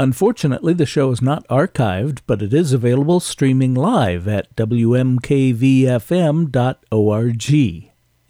Unfortunately, 0.00 0.72
the 0.72 0.86
show 0.86 1.10
is 1.10 1.20
not 1.20 1.46
archived, 1.48 2.20
but 2.26 2.40
it 2.40 2.54
is 2.54 2.72
available 2.72 3.20
streaming 3.20 3.74
live 3.74 4.26
at 4.26 4.56
WMKVFM.org. 4.56 5.12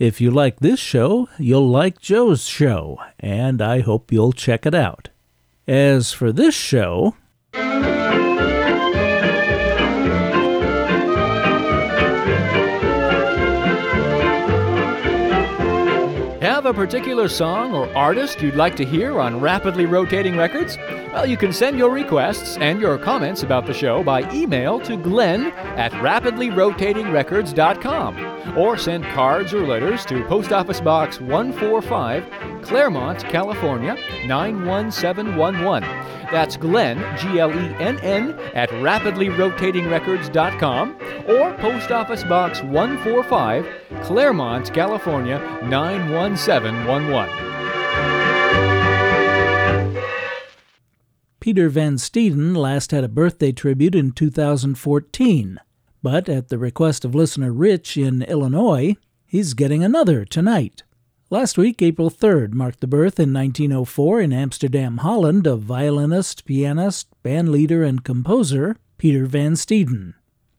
If 0.00 0.20
you 0.20 0.32
like 0.32 0.58
this 0.58 0.80
show, 0.80 1.28
you'll 1.38 1.70
like 1.70 2.00
Joe's 2.00 2.44
show, 2.48 2.98
and 3.20 3.62
I 3.62 3.82
hope 3.82 4.10
you'll 4.10 4.32
check 4.32 4.66
it 4.66 4.74
out. 4.74 5.10
As 5.68 6.12
for 6.12 6.32
this 6.32 6.56
show, 6.56 7.14
a 16.70 16.74
particular 16.74 17.28
song 17.28 17.74
or 17.74 17.92
artist 17.96 18.40
you'd 18.40 18.54
like 18.54 18.76
to 18.76 18.84
hear 18.84 19.18
on 19.20 19.40
Rapidly 19.40 19.86
Rotating 19.86 20.36
Records? 20.36 20.78
Well, 21.12 21.26
you 21.26 21.36
can 21.36 21.52
send 21.52 21.76
your 21.76 21.90
requests 21.90 22.56
and 22.58 22.80
your 22.80 22.96
comments 22.96 23.42
about 23.42 23.66
the 23.66 23.74
show 23.74 24.04
by 24.04 24.32
email 24.32 24.78
to 24.80 24.96
glenn 24.96 25.46
at 25.76 25.90
rapidlyrotatingrecords.com 25.92 28.39
or 28.56 28.76
send 28.76 29.02
cards 29.04 29.52
or 29.52 29.66
letters 29.66 30.06
to 30.06 30.24
Post 30.24 30.52
Office 30.52 30.80
Box 30.80 31.20
145, 31.20 32.62
Claremont, 32.62 33.22
California 33.24 33.96
91711. 34.26 35.82
That's 36.30 36.56
Glenn, 36.56 36.98
G 37.18 37.40
L 37.40 37.50
E 37.50 37.74
N 37.80 37.98
N, 38.00 38.38
at 38.54 38.70
rapidlyrotatingrecords.com 38.70 40.96
or 41.28 41.52
Post 41.54 41.90
Office 41.90 42.22
Box 42.24 42.62
145, 42.62 43.66
Claremont, 44.02 44.72
California 44.72 45.38
91711. 45.64 47.50
Peter 51.40 51.70
Van 51.70 51.96
Steeden 51.96 52.54
last 52.54 52.90
had 52.90 53.02
a 53.02 53.08
birthday 53.08 53.50
tribute 53.50 53.94
in 53.94 54.12
2014, 54.12 55.58
but 56.02 56.28
at 56.28 56.48
the 56.48 56.58
request 56.58 57.04
of 57.04 57.14
listener 57.14 57.52
Rich 57.52 57.96
in 57.96 58.22
Illinois, 58.22 58.96
he's 59.26 59.54
getting 59.54 59.84
another 59.84 60.24
tonight. 60.24 60.82
Last 61.30 61.56
week, 61.56 61.80
April 61.80 62.10
3rd, 62.10 62.54
marked 62.54 62.80
the 62.80 62.86
birth 62.86 63.20
in 63.20 63.32
1904 63.32 64.20
in 64.20 64.32
Amsterdam, 64.32 64.98
Holland, 64.98 65.46
of 65.46 65.62
violinist, 65.62 66.44
pianist, 66.44 67.08
bandleader, 67.22 67.86
and 67.86 68.04
composer 68.04 68.76
Peter 68.98 69.26
Van 69.26 69.52
Steeden. 69.52 70.14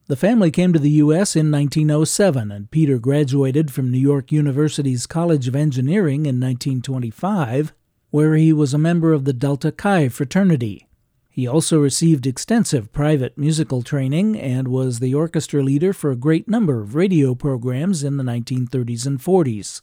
The 0.08 0.15
family 0.15 0.51
came 0.51 0.73
to 0.73 0.80
the 0.80 0.89
U.S. 0.91 1.36
in 1.36 1.51
1907, 1.51 2.51
and 2.51 2.71
Peter 2.71 2.99
graduated 2.99 3.71
from 3.71 3.91
New 3.91 3.99
York 3.99 4.32
University's 4.32 5.06
College 5.06 5.47
of 5.47 5.56
Engineering 5.56 6.25
in 6.25 6.39
1925 6.39 7.73
where 8.12 8.36
he 8.36 8.54
was 8.54 8.73
a 8.73 8.77
member 8.77 9.13
of 9.13 9.25
the 9.25 9.34
Delta 9.34 9.71
Chi 9.71 10.10
fraternity. 10.10 10.86
He 11.34 11.48
also 11.48 11.80
received 11.80 12.28
extensive 12.28 12.91
private 12.91 13.38
musical 13.38 13.84
training 13.84 14.38
and 14.38 14.67
was 14.67 15.00
the 15.00 15.15
orchestra 15.15 15.63
leader 15.63 15.94
for 15.94 16.12
a 16.12 16.17
great 16.17 16.50
number 16.50 16.82
of 16.82 16.94
radio 16.94 17.34
programs 17.34 18.04
in 18.04 18.17
the 18.17 18.24
1930s 18.24 19.06
and 19.06 19.17
40s. 19.17 19.82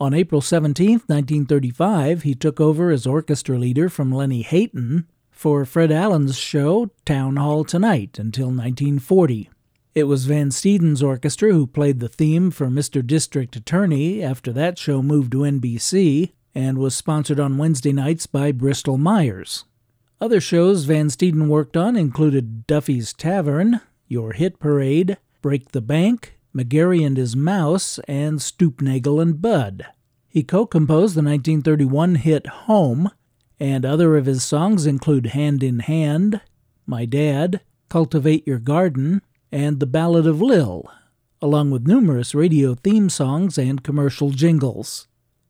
On 0.00 0.12
April 0.12 0.40
17, 0.40 0.90
1935, 1.06 2.22
he 2.22 2.34
took 2.34 2.60
over 2.60 2.90
as 2.90 3.06
orchestra 3.06 3.56
leader 3.56 3.88
from 3.88 4.12
Lenny 4.12 4.42
Hayton 4.42 5.06
for 5.30 5.64
Fred 5.64 5.92
Allen's 5.92 6.36
show 6.36 6.90
Town 7.04 7.36
Hall 7.36 7.62
Tonight 7.62 8.18
until 8.18 8.46
1940. 8.46 9.50
It 9.94 10.04
was 10.04 10.26
Van 10.26 10.50
Steeden's 10.50 11.02
orchestra 11.02 11.52
who 11.52 11.66
played 11.68 12.00
the 12.00 12.08
theme 12.08 12.50
for 12.50 12.66
Mr. 12.66 13.06
District 13.06 13.54
Attorney 13.54 14.20
after 14.22 14.52
that 14.52 14.78
show 14.78 15.00
moved 15.00 15.30
to 15.32 15.38
NBC, 15.38 16.32
and 16.56 16.76
was 16.78 16.96
sponsored 16.96 17.38
on 17.38 17.56
Wednesday 17.56 17.92
nights 17.92 18.26
by 18.26 18.50
Bristol 18.50 18.98
Myers. 18.98 19.64
Other 20.20 20.40
shows 20.40 20.84
Van 20.84 21.06
Steeden 21.06 21.46
worked 21.46 21.76
on 21.76 21.94
included 21.94 22.66
Duffy's 22.66 23.12
Tavern, 23.12 23.80
Your 24.08 24.32
Hit 24.32 24.58
Parade, 24.58 25.16
Break 25.42 25.70
the 25.70 25.80
Bank, 25.80 26.36
McGarry 26.52 27.06
and 27.06 27.16
His 27.16 27.36
Mouse, 27.36 28.00
and 28.08 28.40
Stoopnagle 28.40 29.22
and 29.22 29.40
Budd. 29.40 29.86
He 30.28 30.42
co 30.42 30.66
composed 30.66 31.14
the 31.14 31.22
1931 31.22 32.16
hit 32.16 32.48
Home, 32.48 33.12
and 33.60 33.86
other 33.86 34.16
of 34.16 34.26
his 34.26 34.42
songs 34.42 34.86
include 34.86 35.26
Hand 35.26 35.62
in 35.62 35.78
Hand, 35.80 36.40
My 36.84 37.04
Dad, 37.04 37.60
Cultivate 37.88 38.44
Your 38.44 38.58
Garden, 38.58 39.22
and 39.52 39.78
The 39.78 39.86
Ballad 39.86 40.26
of 40.26 40.42
Lil, 40.42 40.90
along 41.40 41.70
with 41.70 41.86
numerous 41.86 42.34
radio 42.34 42.74
theme 42.74 43.08
songs 43.08 43.56
and 43.56 43.84
commercial 43.84 44.30
jingles. 44.30 45.06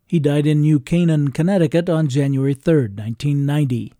He 0.07 0.21
died 0.21 0.47
in 0.47 0.61
New 0.61 0.79
Canaan, 0.79 1.33
Connecticut 1.33 1.89
on 1.89 2.09
January 2.09 2.55
3, 2.55 2.89
1990. 2.89 3.95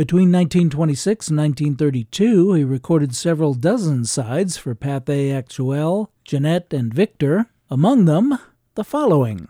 Between 0.00 0.32
1926 0.32 1.28
and 1.28 1.36
1932, 1.36 2.54
he 2.54 2.64
recorded 2.64 3.14
several 3.14 3.52
dozen 3.52 4.06
sides 4.06 4.56
for 4.56 4.74
Pathé 4.74 5.28
Actuelle, 5.28 6.08
Gennett, 6.24 6.72
and 6.72 6.94
Victor, 6.94 7.50
among 7.68 8.06
them 8.06 8.38
the 8.76 8.82
following. 8.82 9.46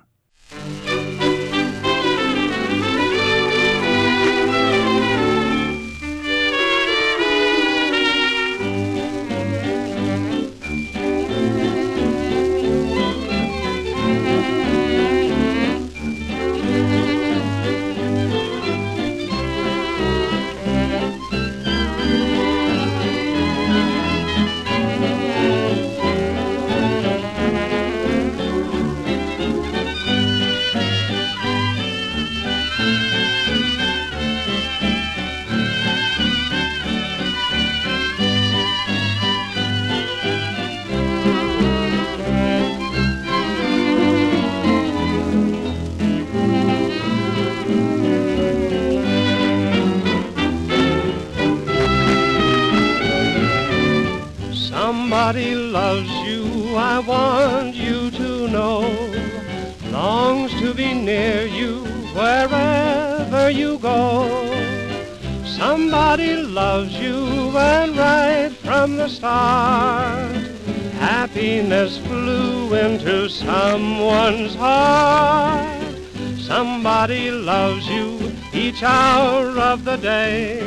I 55.33 56.99
want 56.99 57.77
you 57.77 58.11
to 58.11 58.49
know 58.49 58.81
longs 59.93 60.53
to 60.61 60.75
be 60.75 60.93
near 60.93 61.47
you 61.47 61.85
wherever 62.15 63.49
you 63.49 63.79
go. 63.79 64.27
Somebody 65.45 66.35
loves 66.35 66.95
you 66.95 67.57
and 67.57 67.97
right 67.97 68.51
from 68.51 68.97
the 68.97 69.09
start 69.09 70.37
happiness 70.99 71.99
flew 71.99 72.75
into 72.75 73.29
someone's 73.29 74.55
heart. 74.57 75.95
Somebody 76.39 77.31
loves 77.31 77.87
you 77.87 78.33
each 78.53 78.83
hour 78.83 79.57
of 79.59 79.85
the 79.85 79.97
day. 79.97 80.61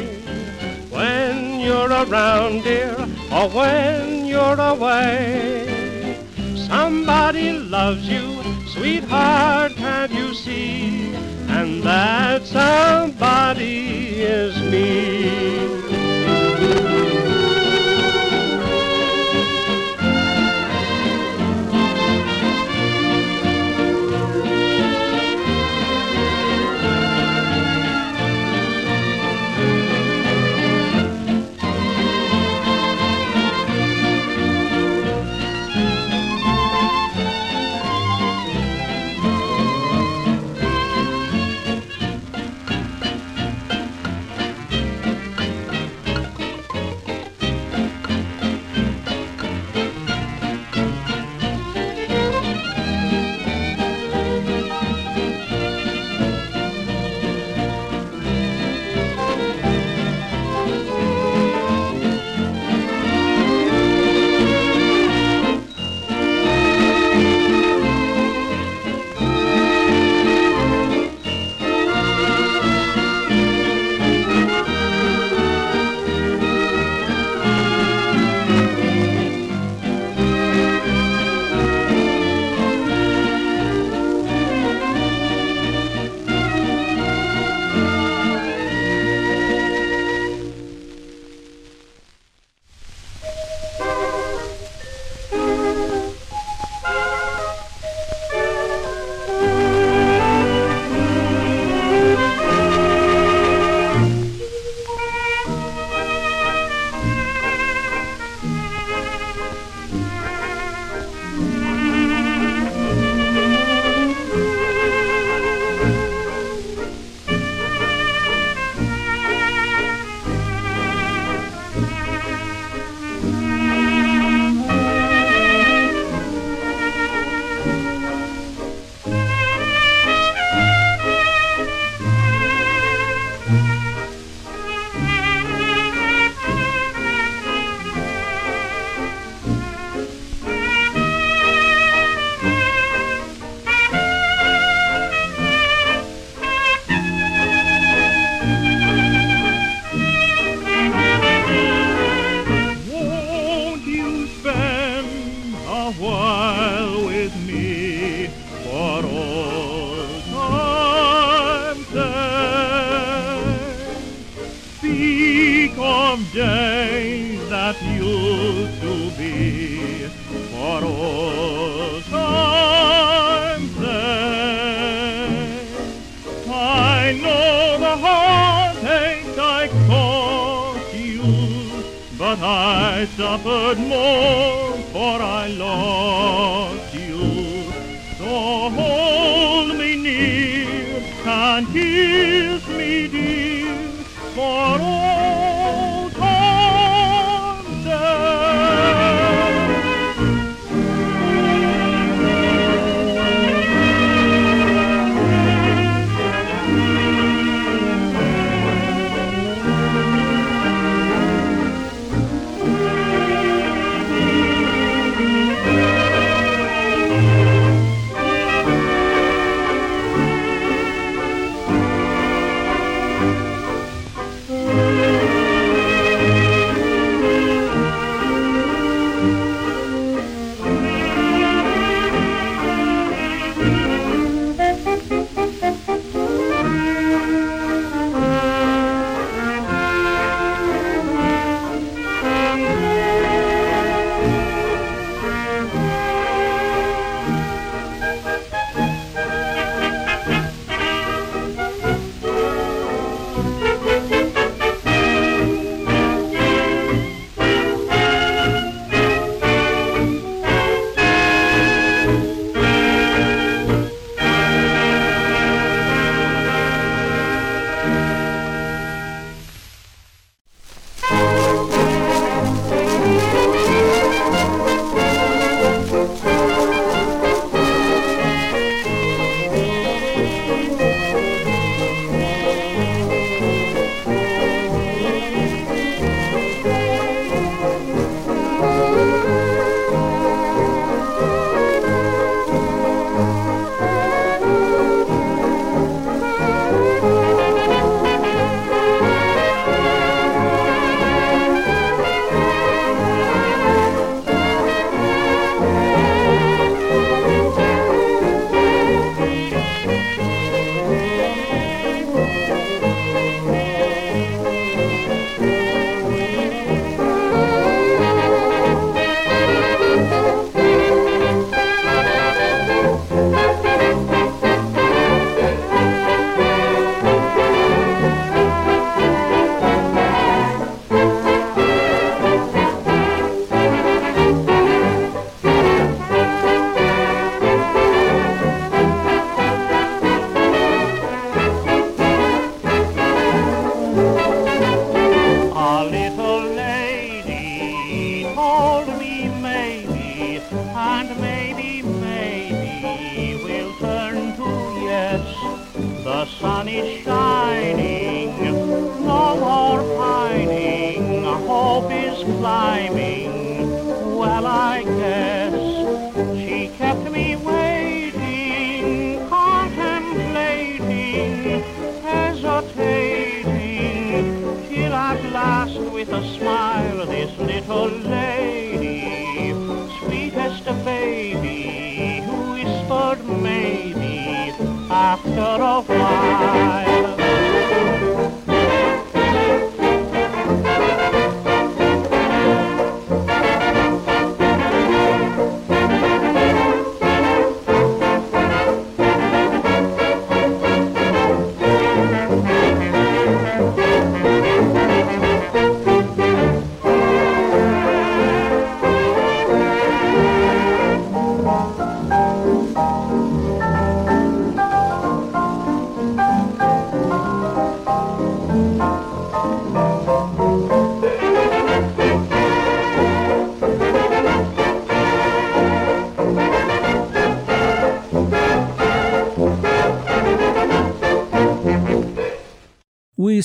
When 0.89 1.60
you're 1.60 1.91
around, 1.91 2.63
dear, 2.63 2.95
or 3.32 3.49
when 3.49 4.12
you're 4.34 4.60
away. 4.60 6.17
Somebody 6.56 7.52
loves 7.54 8.10
you, 8.10 8.41
sweetheart, 8.74 9.74
can't 9.76 10.12
you 10.12 10.34
see? 10.34 11.13
And 11.58 11.84
that 11.84 12.41
somebody 12.43 14.22
is 14.22 14.60
me. 14.72 15.83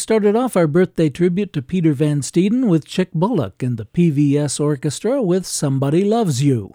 Started 0.09 0.34
off 0.34 0.56
our 0.56 0.66
birthday 0.66 1.11
tribute 1.11 1.52
to 1.52 1.61
Peter 1.61 1.92
Van 1.92 2.22
Steeden 2.22 2.66
with 2.66 2.86
Chick 2.86 3.12
Bullock 3.12 3.62
and 3.62 3.76
the 3.76 3.84
PVS 3.84 4.59
Orchestra 4.59 5.20
with 5.20 5.44
Somebody 5.44 6.02
Loves 6.02 6.42
You. 6.42 6.72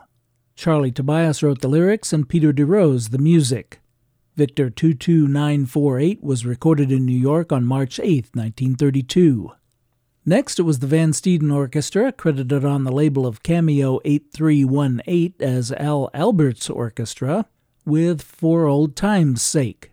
Charlie 0.56 0.92
Tobias 0.92 1.42
wrote 1.42 1.62
the 1.62 1.68
lyrics 1.68 2.14
and 2.14 2.30
Peter 2.30 2.54
DeRose 2.54 3.10
the 3.10 3.18
music. 3.18 3.80
Victor 4.36 4.70
22948 4.70 6.22
was 6.22 6.46
recorded 6.46 6.92
in 6.92 7.08
New 7.08 7.18
York 7.18 7.52
on 7.52 7.66
March 7.66 8.00
8, 8.00 8.30
1932. 8.36 9.52
Next, 10.28 10.60
it 10.60 10.62
was 10.62 10.78
the 10.78 10.86
Van 10.86 11.12
Steeden 11.12 11.52
Orchestra, 11.52 12.12
credited 12.12 12.64
on 12.64 12.84
the 12.84 12.92
label 12.92 13.26
of 13.26 13.42
Cameo 13.42 14.00
8318 14.06 15.34
as 15.40 15.72
Al 15.72 16.12
Albert's 16.14 16.70
Orchestra, 16.70 17.48
with 17.84 18.22
For 18.22 18.68
Old 18.68 18.96
Time's 18.96 19.42
Sake. 19.42 19.93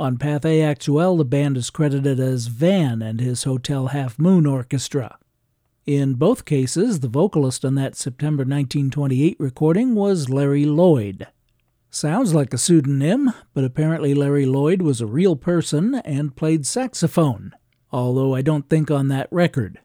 On 0.00 0.16
Pathé 0.16 0.60
Actuelle, 0.60 1.18
the 1.18 1.24
band 1.24 1.56
is 1.56 1.70
credited 1.70 2.20
as 2.20 2.46
Van 2.46 3.02
and 3.02 3.20
his 3.20 3.42
Hotel 3.42 3.88
Half 3.88 4.16
Moon 4.16 4.46
Orchestra. 4.46 5.18
In 5.86 6.14
both 6.14 6.44
cases, 6.44 7.00
the 7.00 7.08
vocalist 7.08 7.64
on 7.64 7.74
that 7.74 7.96
September 7.96 8.42
1928 8.42 9.36
recording 9.40 9.96
was 9.96 10.28
Larry 10.28 10.64
Lloyd. 10.64 11.26
Sounds 11.90 12.32
like 12.32 12.54
a 12.54 12.58
pseudonym, 12.58 13.32
but 13.54 13.64
apparently 13.64 14.14
Larry 14.14 14.46
Lloyd 14.46 14.82
was 14.82 15.00
a 15.00 15.06
real 15.06 15.34
person 15.34 15.96
and 16.04 16.36
played 16.36 16.64
saxophone, 16.64 17.52
although 17.90 18.36
I 18.36 18.42
don't 18.42 18.68
think 18.68 18.92
on 18.92 19.08
that 19.08 19.26
record. 19.32 19.80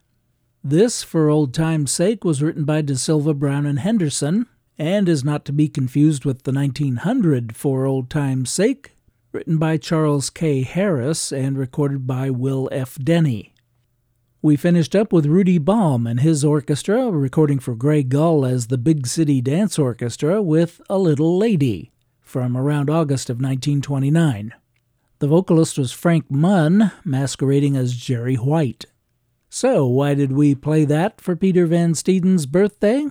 This, 0.64 1.01
for 1.01 1.28
old 1.28 1.55
time's 1.55 1.91
sake, 1.91 2.24
was 2.24 2.43
written 2.43 2.66
by 2.66 2.84
DeSylva, 2.84 3.36
Brown, 3.36 3.66
and 3.66 3.80
Henderson, 3.80 4.45
and 4.78 5.09
is 5.09 5.24
not 5.24 5.43
to 5.45 5.51
be 5.51 5.68
confused 5.68 6.24
with 6.24 6.43
the 6.43 6.53
1900 6.53 7.55
For 7.55 7.88
Old 7.88 8.11
Time's 8.11 8.51
Sake, 8.51 8.92
written 9.34 9.57
by 9.57 9.77
Charles 9.77 10.29
K. 10.29 10.61
Harris 10.61 11.31
and 11.31 11.57
recorded 11.57 12.05
by 12.05 12.29
Will 12.29 12.69
F. 12.71 12.99
Denny. 13.03 13.55
We 14.43 14.55
finished 14.55 14.95
up 14.95 15.11
with 15.11 15.25
Rudy 15.25 15.57
Baum 15.57 16.05
and 16.05 16.19
his 16.19 16.45
orchestra, 16.45 17.09
recording 17.09 17.57
for 17.57 17.73
Grey 17.73 18.03
Gull 18.03 18.45
as 18.45 18.67
the 18.67 18.77
Big 18.77 19.07
City 19.07 19.41
Dance 19.41 19.79
Orchestra 19.79 20.39
with 20.39 20.81
A 20.88 20.99
Little 20.99 21.36
Lady 21.36 21.91
from 22.21 22.55
around 22.55 22.91
August 22.91 23.27
of 23.27 23.38
1929. 23.38 24.53
The 25.17 25.27
vocalist 25.27 25.79
was 25.79 25.91
Frank 25.91 26.29
Munn, 26.29 26.91
masquerading 27.03 27.75
as 27.75 27.95
Jerry 27.95 28.36
White. 28.36 28.86
So, 29.49 29.88
why 29.88 30.13
did 30.13 30.31
we 30.31 30.53
play 30.53 30.86
that 30.86 31.19
for 31.19 31.36
Peter 31.36 31.65
Van 31.65 31.95
Steeden's 31.95 32.45
birthday? 32.45 33.07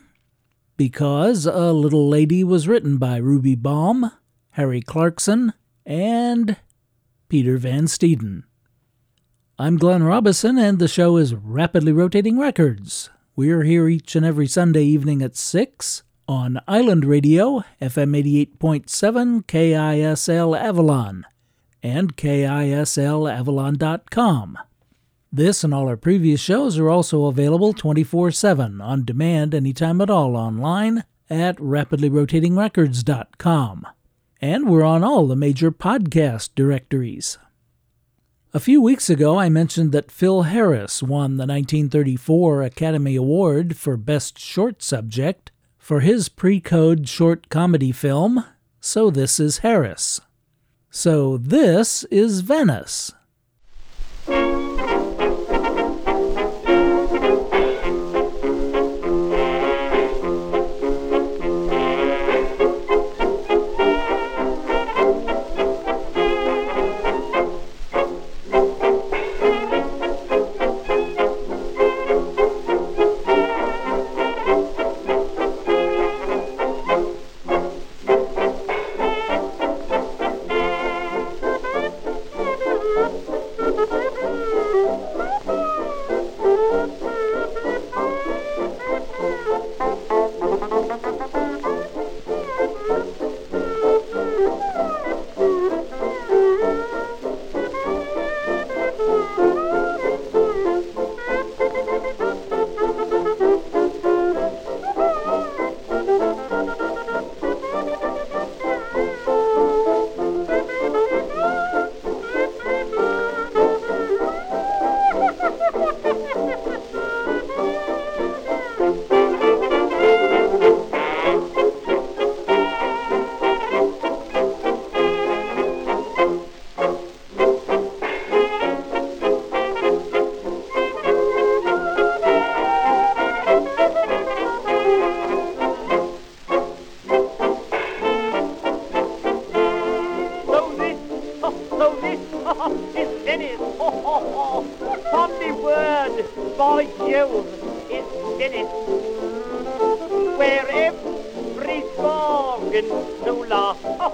Because 0.76 1.46
A 1.46 1.72
Little 1.72 2.08
Lady 2.08 2.44
was 2.44 2.68
written 2.68 2.96
by 2.98 3.16
Ruby 3.16 3.56
Baum, 3.56 4.12
Harry 4.50 4.82
Clarkson, 4.82 5.54
and 5.84 6.56
Peter 7.28 7.56
Van 7.56 7.84
Steeden. 7.84 8.42
I'm 9.58 9.78
Glenn 9.78 10.02
Robison, 10.02 10.58
and 10.58 10.78
the 10.78 10.88
show 10.88 11.16
is 11.16 11.34
Rapidly 11.34 11.92
Rotating 11.92 12.38
Records. 12.38 13.08
We're 13.36 13.62
here 13.62 13.88
each 13.88 14.16
and 14.16 14.26
every 14.26 14.46
Sunday 14.46 14.84
evening 14.84 15.22
at 15.22 15.36
6 15.36 16.02
on 16.28 16.60
Island 16.68 17.04
Radio, 17.04 17.64
FM 17.80 18.16
88.7 18.58 19.44
KISL 19.46 20.58
Avalon, 20.58 21.26
and 21.82 22.16
KISLAvalon.com. 22.16 24.58
This 25.34 25.64
and 25.64 25.72
all 25.72 25.88
our 25.88 25.96
previous 25.96 26.40
shows 26.40 26.78
are 26.78 26.90
also 26.90 27.24
available 27.24 27.72
24 27.72 28.32
7 28.32 28.82
on 28.82 29.04
demand 29.04 29.54
anytime 29.54 30.02
at 30.02 30.10
all 30.10 30.36
online 30.36 31.04
at 31.30 31.56
rapidlyrotatingrecords.com 31.56 33.86
and 34.43 34.68
we're 34.68 34.84
on 34.84 35.05
all 35.05 35.28
the 35.28 35.36
major 35.36 35.70
podcast 35.70 36.51
directories. 36.57 37.38
A 38.53 38.61
few 38.61 38.82
weeks 38.82 39.09
ago, 39.09 39.38
I 39.38 39.49
mentioned 39.49 39.93
that 39.93 40.11
Phil 40.11 40.43
Harris 40.43 41.03
won 41.03 41.36
the 41.36 41.47
1934 41.47 42.62
Academy 42.62 43.16
Award 43.16 43.76
for 43.76 43.97
Best 43.97 44.38
Short 44.38 44.82
Subject 44.82 45.53
for 45.78 46.01
his 46.01 46.28
pre 46.28 46.61
code 46.61 47.09
short 47.09 47.49
comedy 47.49 47.93
film, 47.93 48.45
So 48.80 49.11
This 49.11 49.38
Is 49.40 49.59
Harris. 49.59 50.20
So 50.90 51.38
This 51.38 52.05
is 52.11 52.40
Venice. 52.40 53.12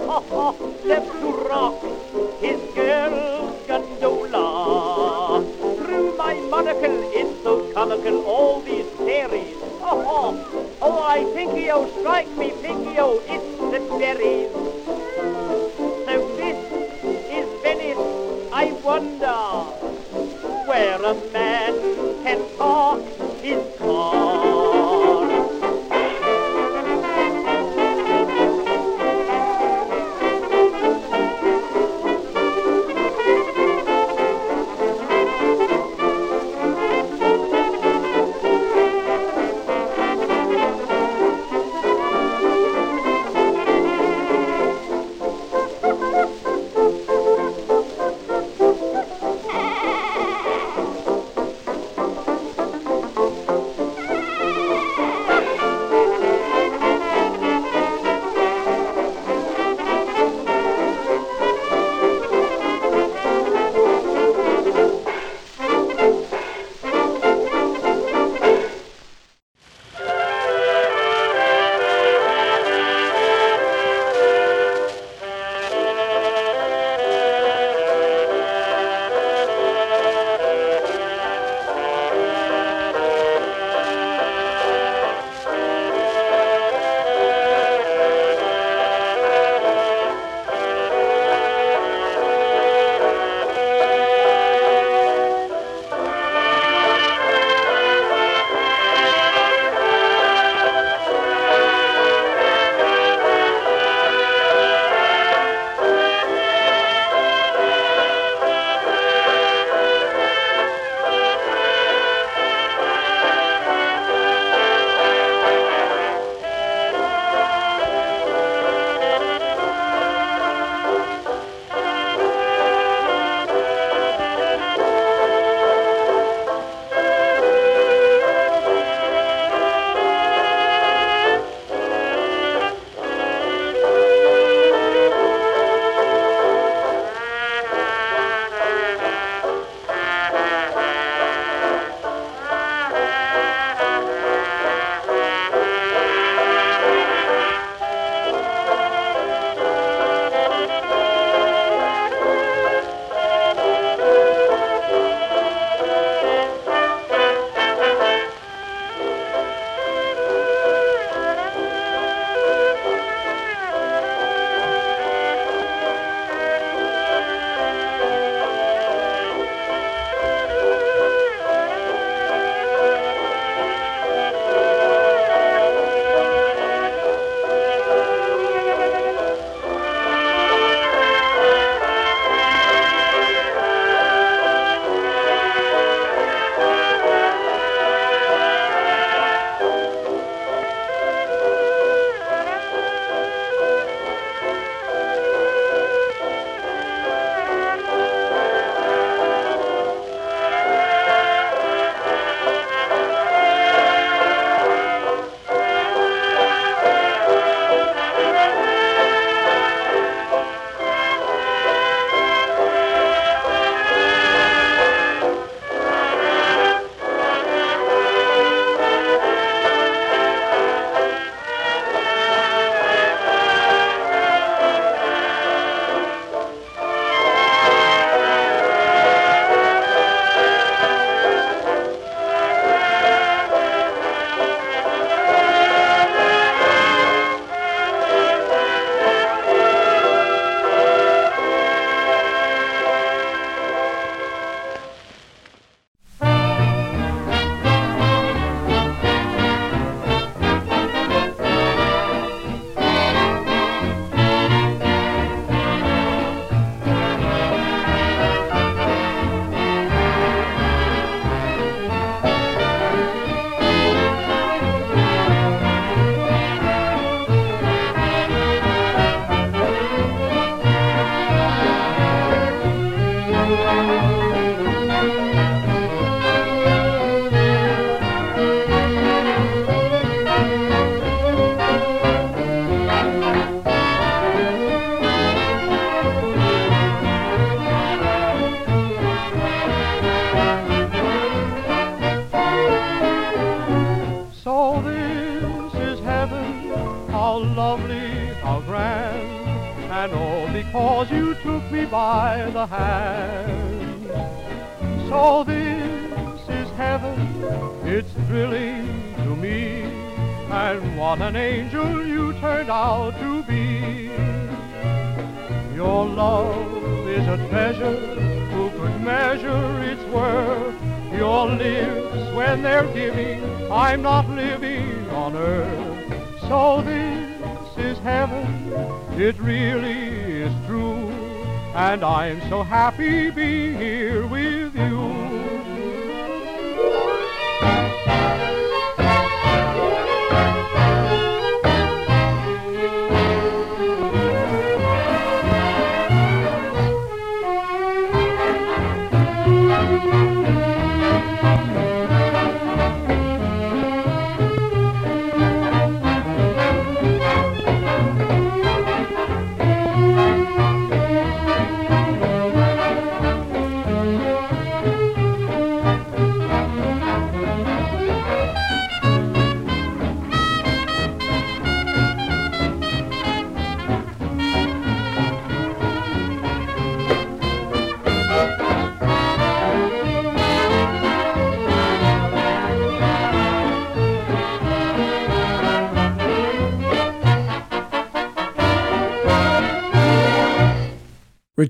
Loves 0.08 0.58
to 1.20 1.30
rock 1.48 1.82
his 2.40 2.60
girl's 2.74 3.66
gondola. 3.66 5.44
Through 5.76 6.16
my 6.16 6.34
monocle, 6.34 6.98
it's 7.12 7.42
so 7.42 7.70
comical, 7.74 8.24
all 8.24 8.60
these 8.62 8.86
fairies. 8.96 9.56
Oh, 9.90 10.02
ho! 10.08 10.76
oh, 10.80 11.02
I 11.02 11.24
think-o, 11.34 11.86
strike 12.00 12.30
me 12.38 12.52
pinky-o, 12.62 13.20
it's 13.26 13.50
the 13.72 13.80
berries. 13.98 14.52
So 16.06 16.14
this 16.36 16.58
is 17.36 17.46
Venice, 17.62 18.50
I 18.52 18.72
wonder, 18.82 19.36
where 20.68 21.02
a 21.02 21.14
man 21.32 21.47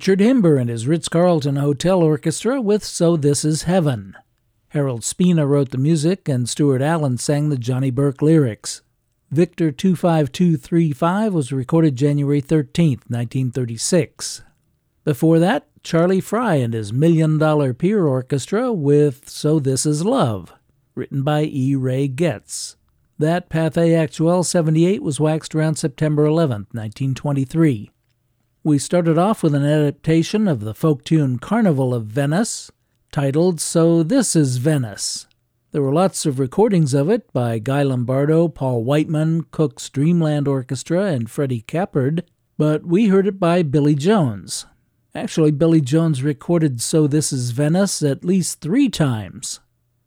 Richard 0.09 0.25
Himber 0.25 0.59
and 0.59 0.71
his 0.71 0.87
Ritz 0.87 1.07
Carlton 1.07 1.57
Hotel 1.57 2.03
Orchestra 2.03 2.63
with 2.63 2.83
So 2.83 3.15
This 3.15 3.45
Is 3.45 3.65
Heaven. 3.65 4.17
Harold 4.69 5.05
Spina 5.05 5.47
wrote 5.47 5.69
the 5.69 5.77
music, 5.77 6.31
and 6.31 6.49
Stuart 6.49 6.81
Allen 6.81 7.19
sang 7.19 7.51
the 7.51 7.59
Johnny 7.59 7.91
Burke 7.91 8.23
lyrics. 8.23 8.81
Victor 9.31 9.71
25235 9.71 11.35
was 11.35 11.53
recorded 11.53 11.95
January 11.95 12.41
13, 12.41 13.01
1936. 13.07 14.45
Before 15.05 15.39
that, 15.39 15.69
Charlie 15.83 16.23
Fry 16.23 16.55
and 16.55 16.73
his 16.73 16.91
Million 16.91 17.37
Dollar 17.37 17.75
Pier 17.75 18.07
Orchestra 18.07 18.73
with 18.73 19.29
So 19.29 19.59
This 19.59 19.85
Is 19.85 20.07
Love, 20.07 20.55
written 20.95 21.23
by 21.23 21.43
E. 21.43 21.75
Ray 21.75 22.09
Goetz. 22.09 22.77
That 23.19 23.51
Pathé 23.51 23.91
Actuelle 23.91 24.43
78 24.43 25.03
was 25.03 25.21
waxed 25.21 25.55
around 25.55 25.75
September 25.75 26.25
11, 26.25 26.69
1923. 26.73 27.91
We 28.65 28.79
started 28.81 29.17
off 29.17 29.45
with 29.45 29.55
an 29.55 29.65
adaptation 29.65 30.49
of 30.49 30.61
the 30.61 30.75
folk 30.75 31.05
tune 31.05 31.39
Carnival 31.39 31.95
of 31.95 32.07
Venice, 32.07 32.73
titled 33.13 33.61
So 33.61 34.03
This 34.03 34.35
Is 34.35 34.57
Venice. 34.57 35.29
There 35.71 35.81
were 35.81 35.93
lots 35.93 36.27
of 36.27 36.41
recordings 36.41 36.93
of 36.93 37.09
it 37.09 37.33
by 37.33 37.61
Guy 37.61 37.85
Lombardo, 37.85 38.49
Paul 38.49 38.83
Whiteman, 38.83 39.45
Cook's 39.53 39.89
Dreamland 39.89 40.49
Orchestra, 40.49 41.05
and 41.05 41.31
Freddie 41.31 41.63
Keppard, 41.63 42.25
but 42.57 42.85
we 42.85 43.07
heard 43.07 43.29
it 43.29 43.39
by 43.39 43.63
Billy 43.63 43.95
Jones. 43.95 44.67
Actually, 45.15 45.53
Billy 45.53 45.81
Jones 45.81 46.25
recorded 46.25 46.81
So 46.81 47.07
This 47.07 47.33
Is 47.33 47.53
Venice 47.53 48.03
at 48.03 48.25
least 48.25 48.61
three 48.61 48.89
times 48.89 49.61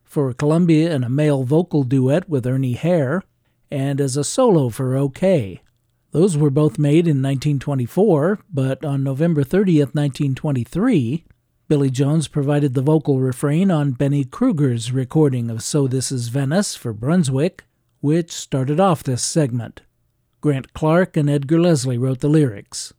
for 0.04 0.34
Columbia 0.34 0.93
in 0.93 1.06
a 1.06 1.10
male 1.10 1.43
vocal 1.43 1.84
duet 1.84 2.28
with 2.28 2.45
Ernie 2.45 2.74
Hare, 2.74 3.24
and 3.72 4.02
as 4.02 4.18
a 4.18 4.26
solo 4.26 4.68
for 4.68 4.93
OKeh. 4.93 5.62
Those 6.12 6.38
were 6.38 6.49
both 6.49 6.78
made 6.78 7.07
in 7.07 7.22
1924, 7.22 8.39
but 8.53 8.84
on 8.84 9.01
November 9.01 9.45
30th, 9.45 9.95
1923, 9.95 11.24
Billy 11.70 11.89
Jones 11.89 12.28
provided 12.28 12.74
the 12.74 12.82
vocal 12.82 13.22
refrain 13.22 13.72
on 13.72 13.93
Benny 13.93 14.26
Krueger's 14.26 14.91
recording 14.91 15.49
of 15.49 15.64
So 15.64 15.88
This 15.88 16.12
Is 16.12 16.28
Venice 16.28 16.76
for 16.76 16.91
Brunswick, 16.91 17.64
which 18.01 18.30
started 18.30 18.78
off 18.78 19.03
this 19.03 19.24
segment. 19.24 19.84
Grant 20.41 20.74
Clark 20.74 21.16
and 21.16 21.30
Edgar 21.30 21.62
Leslie 21.62 21.97
wrote 21.97 22.20
the 22.20 22.28
lyrics. 22.28 22.93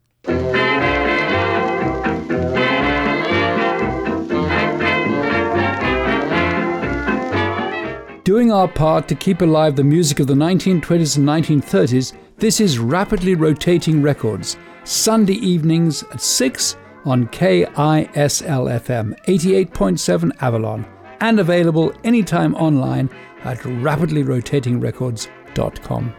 Doing 8.24 8.50
our 8.50 8.68
part 8.68 9.06
to 9.08 9.14
keep 9.14 9.42
alive 9.42 9.76
the 9.76 9.84
music 9.84 10.18
of 10.18 10.28
the 10.28 10.34
1920s 10.34 11.18
and 11.18 11.28
1930s, 11.28 12.14
this 12.42 12.60
is 12.60 12.78
Rapidly 12.80 13.36
Rotating 13.36 14.02
Records, 14.02 14.56
Sunday 14.82 15.34
evenings 15.34 16.02
at 16.10 16.20
6 16.20 16.76
on 17.04 17.28
KISL 17.28 18.80
FM 18.80 19.16
88.7 19.26 20.32
Avalon, 20.42 20.84
and 21.20 21.38
available 21.38 21.94
anytime 22.02 22.56
online 22.56 23.08
at 23.44 23.58
rapidlyrotatingrecords.com. 23.58 26.14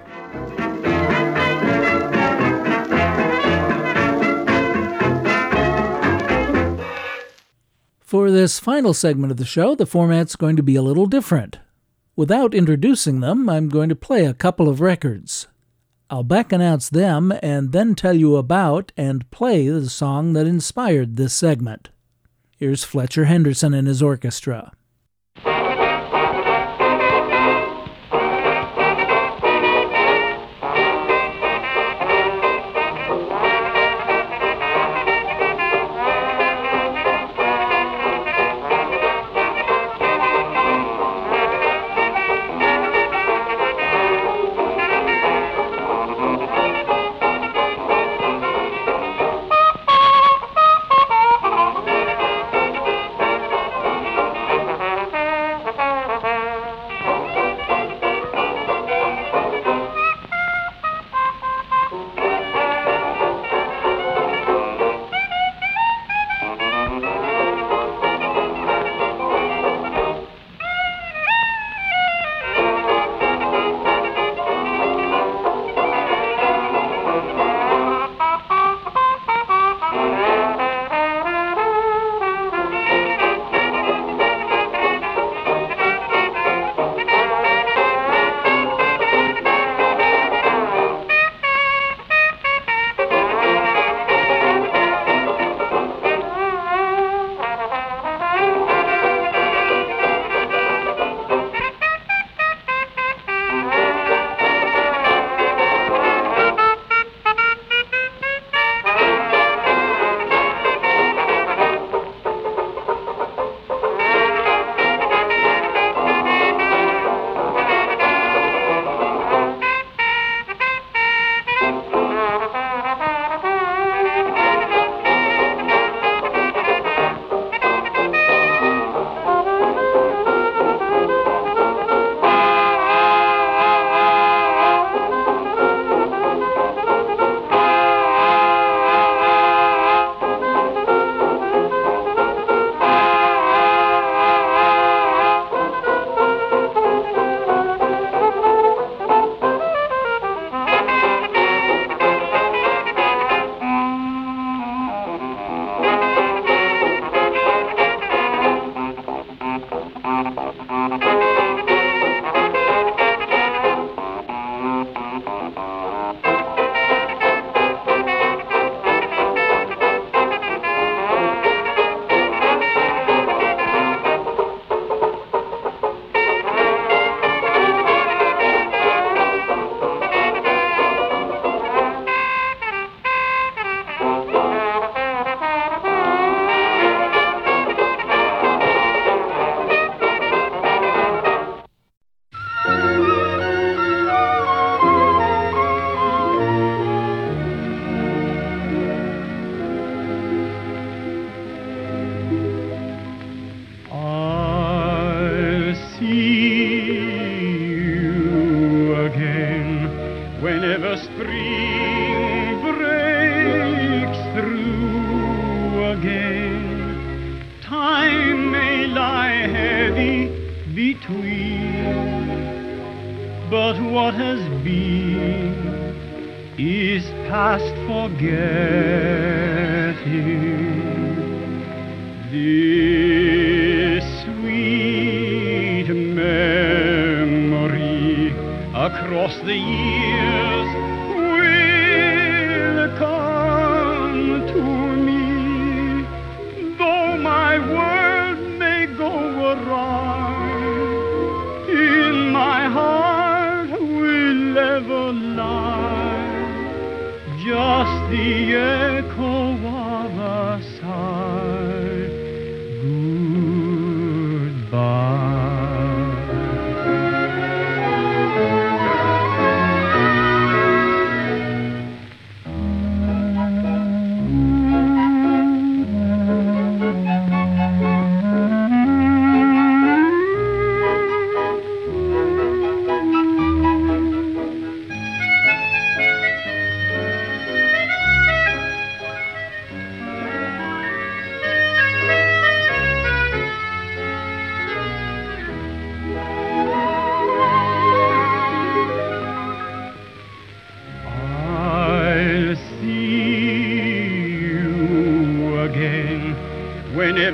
For 8.00 8.32
this 8.32 8.62
final 8.62 8.94
segment 8.94 9.32
of 9.32 9.38
the 9.38 9.44
show, 9.44 9.76
the 9.76 9.86
format's 9.86 10.38
going 10.38 10.56
to 10.56 10.64
be 10.64 10.78
a 10.78 10.82
little 10.82 11.08
different. 11.08 11.60
Without 12.16 12.54
introducing 12.54 13.20
them, 13.20 13.50
I'm 13.50 13.68
going 13.68 13.90
to 13.90 13.96
play 13.96 14.24
a 14.24 14.34
couple 14.34 14.70
of 14.70 14.80
records. 14.80 15.50
I'll 16.14 16.22
back 16.22 16.52
announce 16.52 16.90
them 16.90 17.34
and 17.42 17.72
then 17.72 17.96
tell 17.96 18.14
you 18.14 18.36
about 18.36 18.92
and 18.96 19.28
play 19.32 19.68
the 19.68 19.90
song 19.90 20.34
that 20.34 20.46
inspired 20.46 21.16
this 21.16 21.34
segment. 21.34 21.90
Here's 22.56 22.84
Fletcher 22.84 23.26
Henderson 23.26 23.74
and 23.74 23.88
his 23.88 24.04
orchestra. 24.04 24.74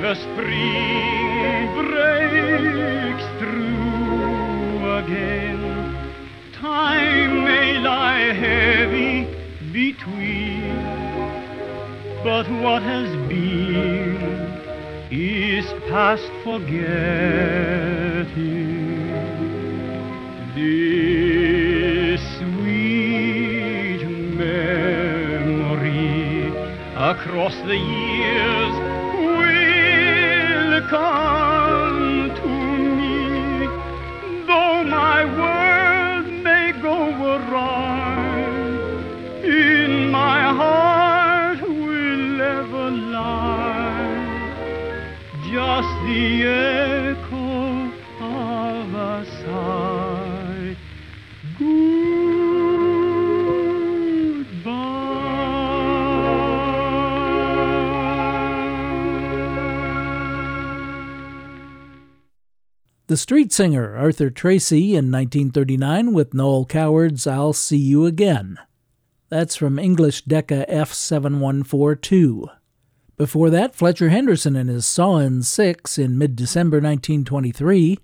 Whenever 0.00 0.29
The 63.10 63.16
street 63.16 63.52
singer 63.52 63.96
Arthur 63.96 64.30
Tracy 64.30 64.90
in 64.90 65.10
1939 65.10 66.12
with 66.12 66.32
Noel 66.32 66.64
Coward's 66.64 67.26
I'll 67.26 67.52
See 67.52 67.76
You 67.76 68.06
Again. 68.06 68.56
That's 69.28 69.56
from 69.56 69.80
English 69.80 70.22
Decca 70.22 70.64
F7142. 70.68 72.44
Before 73.16 73.50
that, 73.50 73.74
Fletcher 73.74 74.10
Henderson 74.10 74.54
and 74.54 74.70
his 74.70 74.86
Sawin' 74.86 75.42
Six 75.42 75.98
in 75.98 76.18
mid 76.18 76.36
December 76.36 76.76
1923 76.76 77.98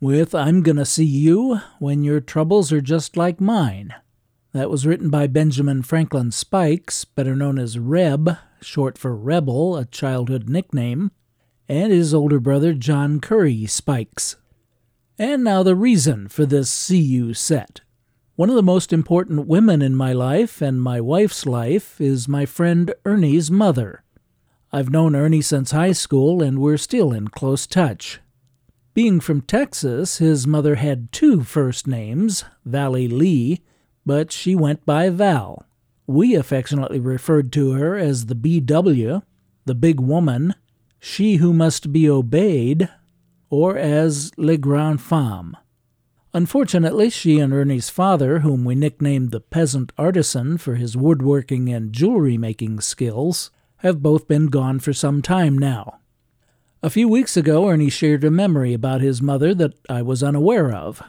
with 0.00 0.34
I'm 0.34 0.62
Gonna 0.62 0.86
See 0.86 1.04
You 1.04 1.60
When 1.78 2.02
Your 2.02 2.20
Troubles 2.20 2.72
Are 2.72 2.80
Just 2.80 3.14
Like 3.14 3.38
Mine. 3.38 3.92
That 4.52 4.70
was 4.70 4.86
written 4.86 5.10
by 5.10 5.26
Benjamin 5.26 5.82
Franklin 5.82 6.32
Spikes, 6.32 7.04
better 7.04 7.36
known 7.36 7.58
as 7.58 7.78
Reb, 7.78 8.38
short 8.62 8.96
for 8.96 9.14
Rebel, 9.14 9.76
a 9.76 9.84
childhood 9.84 10.48
nickname, 10.48 11.10
and 11.68 11.92
his 11.92 12.14
older 12.14 12.40
brother 12.40 12.72
John 12.72 13.20
Curry 13.20 13.66
Spikes. 13.66 14.36
And 15.18 15.42
now 15.42 15.62
the 15.62 15.74
reason 15.74 16.28
for 16.28 16.44
this 16.44 16.90
You 16.90 17.32
set. 17.32 17.80
One 18.34 18.50
of 18.50 18.54
the 18.54 18.62
most 18.62 18.92
important 18.92 19.46
women 19.46 19.80
in 19.80 19.96
my 19.96 20.12
life 20.12 20.60
and 20.60 20.82
my 20.82 21.00
wife's 21.00 21.46
life 21.46 21.98
is 21.98 22.28
my 22.28 22.44
friend 22.44 22.92
Ernie's 23.06 23.50
mother. 23.50 24.02
I've 24.70 24.90
known 24.90 25.16
Ernie 25.16 25.40
since 25.40 25.70
high 25.70 25.92
school 25.92 26.42
and 26.42 26.58
we're 26.58 26.76
still 26.76 27.12
in 27.12 27.28
close 27.28 27.66
touch. 27.66 28.20
Being 28.92 29.20
from 29.20 29.40
Texas, 29.40 30.18
his 30.18 30.46
mother 30.46 30.74
had 30.74 31.12
two 31.12 31.42
first 31.42 31.86
names, 31.86 32.44
Valley 32.66 33.08
Lee, 33.08 33.62
but 34.04 34.30
she 34.30 34.54
went 34.54 34.84
by 34.84 35.08
Val. 35.08 35.64
We 36.06 36.34
affectionately 36.34 37.00
referred 37.00 37.52
to 37.52 37.72
her 37.72 37.96
as 37.96 38.26
the 38.26 38.34
BW, 38.34 39.22
the 39.64 39.74
big 39.74 39.98
woman, 39.98 40.54
she 41.00 41.36
who 41.36 41.54
must 41.54 41.90
be 41.90 42.08
obeyed, 42.08 42.90
or 43.50 43.76
as 43.76 44.32
Le 44.36 44.56
Grand 44.56 45.00
Femme. 45.00 45.56
Unfortunately, 46.34 47.08
she 47.08 47.38
and 47.38 47.52
Ernie's 47.52 47.88
father, 47.88 48.40
whom 48.40 48.64
we 48.64 48.74
nicknamed 48.74 49.30
the 49.30 49.40
peasant 49.40 49.92
artisan 49.96 50.58
for 50.58 50.74
his 50.74 50.96
woodworking 50.96 51.72
and 51.72 51.92
jewelry 51.92 52.36
making 52.36 52.80
skills, 52.80 53.50
have 53.78 54.02
both 54.02 54.28
been 54.28 54.48
gone 54.48 54.78
for 54.78 54.92
some 54.92 55.22
time 55.22 55.56
now. 55.56 56.00
A 56.82 56.90
few 56.90 57.08
weeks 57.08 57.36
ago, 57.36 57.68
Ernie 57.68 57.88
shared 57.88 58.22
a 58.22 58.30
memory 58.30 58.74
about 58.74 59.00
his 59.00 59.22
mother 59.22 59.54
that 59.54 59.74
I 59.88 60.02
was 60.02 60.22
unaware 60.22 60.72
of. 60.72 61.02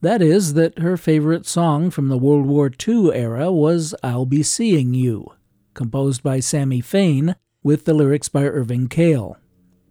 That 0.00 0.22
is, 0.22 0.54
that 0.54 0.78
her 0.78 0.96
favorite 0.96 1.46
song 1.46 1.90
from 1.90 2.08
the 2.08 2.18
World 2.18 2.46
War 2.46 2.70
II 2.88 3.12
era 3.12 3.52
was 3.52 3.94
I'll 4.02 4.26
Be 4.26 4.42
Seeing 4.42 4.94
You, 4.94 5.26
composed 5.74 6.22
by 6.22 6.40
Sammy 6.40 6.80
Fain, 6.80 7.36
with 7.62 7.84
the 7.84 7.94
lyrics 7.94 8.28
by 8.28 8.44
Irving 8.44 8.88
Kahal. 8.88 9.36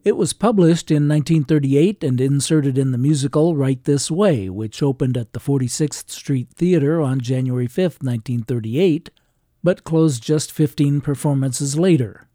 It 0.03 0.17
was 0.17 0.33
published 0.33 0.89
in 0.89 1.07
1938 1.07 2.03
and 2.03 2.19
inserted 2.19 2.75
in 2.75 2.91
the 2.91 2.97
musical 2.97 3.55
Right 3.55 3.83
This 3.83 4.09
Way, 4.09 4.49
which 4.49 4.81
opened 4.81 5.15
at 5.15 5.33
the 5.33 5.39
46th 5.39 6.09
Street 6.09 6.49
Theater 6.55 6.99
on 6.99 7.21
January 7.21 7.67
5, 7.67 7.99
1938, 8.01 9.11
but 9.63 9.83
closed 9.83 10.23
just 10.23 10.51
15 10.51 11.01
performances 11.01 11.77
later. 11.77 12.27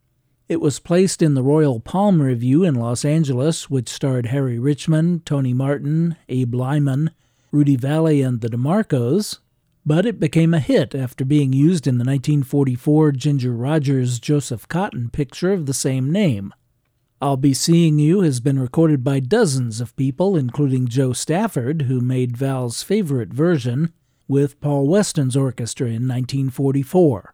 It 0.47 0.61
was 0.61 0.79
placed 0.79 1.21
in 1.21 1.33
the 1.33 1.43
Royal 1.43 1.81
Palm 1.81 2.21
Revue 2.21 2.63
in 2.63 2.75
Los 2.75 3.03
Angeles, 3.03 3.69
which 3.69 3.89
starred 3.89 4.27
Harry 4.27 4.57
Richman, 4.57 5.19
Tony 5.25 5.53
Martin, 5.53 6.15
Abe 6.29 6.55
Lyman, 6.55 7.11
Rudy 7.51 7.75
Vallée, 7.75 8.25
and 8.25 8.39
the 8.39 8.47
DeMarcos, 8.47 9.39
but 9.85 10.05
it 10.05 10.21
became 10.21 10.53
a 10.53 10.61
hit 10.61 10.95
after 10.95 11.25
being 11.25 11.51
used 11.51 11.85
in 11.85 11.97
the 11.97 12.05
1944 12.05 13.11
Ginger 13.11 13.51
Rogers 13.51 14.19
Joseph 14.19 14.69
Cotten 14.69 15.11
picture 15.11 15.51
of 15.51 15.65
the 15.65 15.73
same 15.73 16.13
name. 16.13 16.53
I'll 17.19 17.35
Be 17.35 17.55
Seeing 17.55 17.97
You 17.97 18.21
has 18.21 18.39
been 18.39 18.59
recorded 18.59 19.03
by 19.03 19.19
dozens 19.19 19.81
of 19.81 19.95
people, 19.95 20.37
including 20.37 20.87
Jo 20.87 21.13
Stafford, 21.13 21.83
who 21.83 21.99
made 21.99 22.37
Val's 22.37 22.83
favorite 22.83 23.33
version, 23.33 23.91
with 24.27 24.61
Paul 24.61 24.87
Weston's 24.87 25.35
orchestra 25.35 25.87
in 25.87 26.07
1944. 26.07 27.33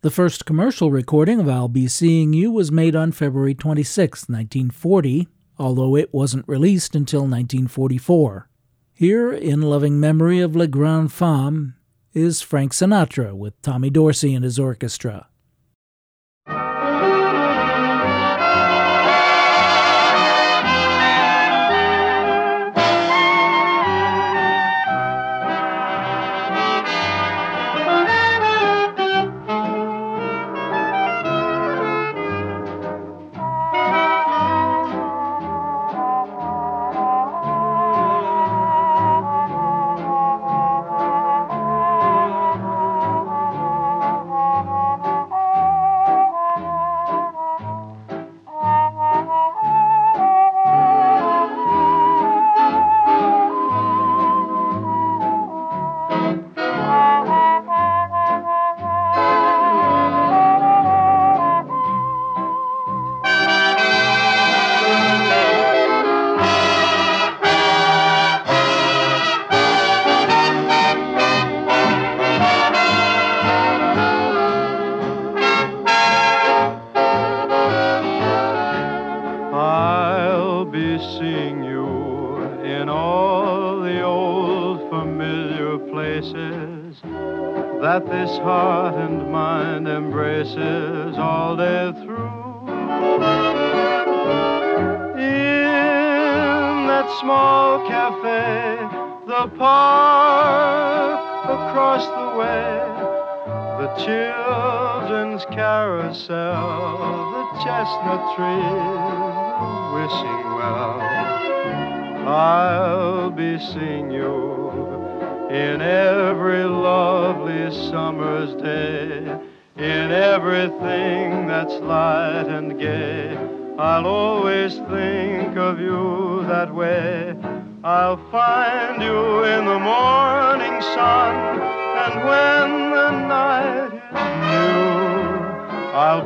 The 0.00 0.10
first 0.10 0.44
commercial 0.44 0.90
recording 0.90 1.38
of 1.38 1.48
I'll 1.48 1.68
Be 1.68 1.86
Seeing 1.86 2.32
You 2.32 2.50
was 2.50 2.72
made 2.72 2.96
on 2.96 3.12
February 3.12 3.54
26, 3.54 4.22
1940, 4.22 5.28
although 5.56 5.94
it 5.94 6.12
wasn't 6.12 6.48
released 6.48 6.96
until 6.96 7.20
1944. 7.20 8.48
Here, 8.92 9.32
in 9.32 9.62
loving 9.62 10.00
memory 10.00 10.40
of 10.40 10.56
Le 10.56 10.66
Grand 10.66 11.12
Femme, 11.12 11.76
is 12.12 12.42
Frank 12.42 12.72
Sinatra 12.72 13.34
with 13.34 13.62
Tommy 13.62 13.88
Dorsey 13.88 14.34
and 14.34 14.42
his 14.44 14.58
orchestra. 14.58 15.28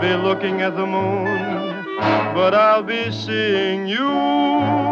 Be 0.00 0.14
looking 0.14 0.62
at 0.62 0.74
the 0.76 0.86
moon, 0.86 1.84
but 2.34 2.54
I'll 2.54 2.82
be 2.82 3.12
seeing 3.12 3.86
you. 3.86 4.89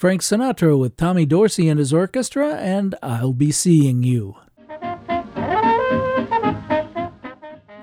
Frank 0.00 0.22
Sinatra 0.22 0.78
with 0.78 0.96
Tommy 0.96 1.26
Dorsey 1.26 1.68
and 1.68 1.78
his 1.78 1.92
orchestra, 1.92 2.54
and 2.54 2.94
I'll 3.02 3.34
Be 3.34 3.52
Seeing 3.52 4.02
You. 4.02 4.34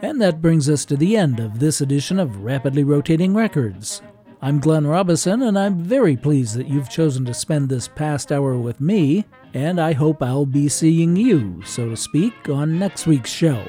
And 0.01 0.20
that 0.20 0.41
brings 0.41 0.68
us 0.68 0.84
to 0.86 0.97
the 0.97 1.15
end 1.15 1.39
of 1.39 1.59
this 1.59 1.80
edition 1.80 2.18
of 2.18 2.43
Rapidly 2.43 2.84
Rotating 2.84 3.36
Records. 3.36 4.01
I'm 4.41 4.59
Glenn 4.59 4.88
Robison, 4.88 5.43
and 5.43 5.59
I'm 5.59 5.78
very 5.78 6.18
pleased 6.18 6.55
that 6.55 6.68
you've 6.68 6.89
chosen 6.89 7.24
to 7.26 7.36
spend 7.36 7.70
this 7.70 7.88
past 7.88 8.32
hour 8.32 8.57
with 8.57 8.82
me, 8.82 9.26
and 9.53 9.80
I 9.80 9.93
hope 9.93 10.24
I'll 10.24 10.47
be 10.47 10.70
seeing 10.70 11.15
you, 11.15 11.61
so 11.65 11.88
to 11.88 11.95
speak, 11.95 12.49
on 12.49 12.80
next 12.80 13.05
week's 13.05 13.30
show. 13.30 13.63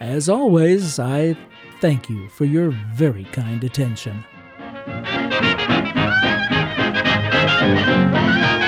As 0.00 0.30
always, 0.30 0.98
I 0.98 1.36
thank 1.82 2.08
you 2.08 2.30
for 2.30 2.46
your 2.46 2.70
very 2.94 3.24
kind 3.24 3.62
attention. 3.62 4.24
Thank 7.64 8.58
you. 8.58 8.63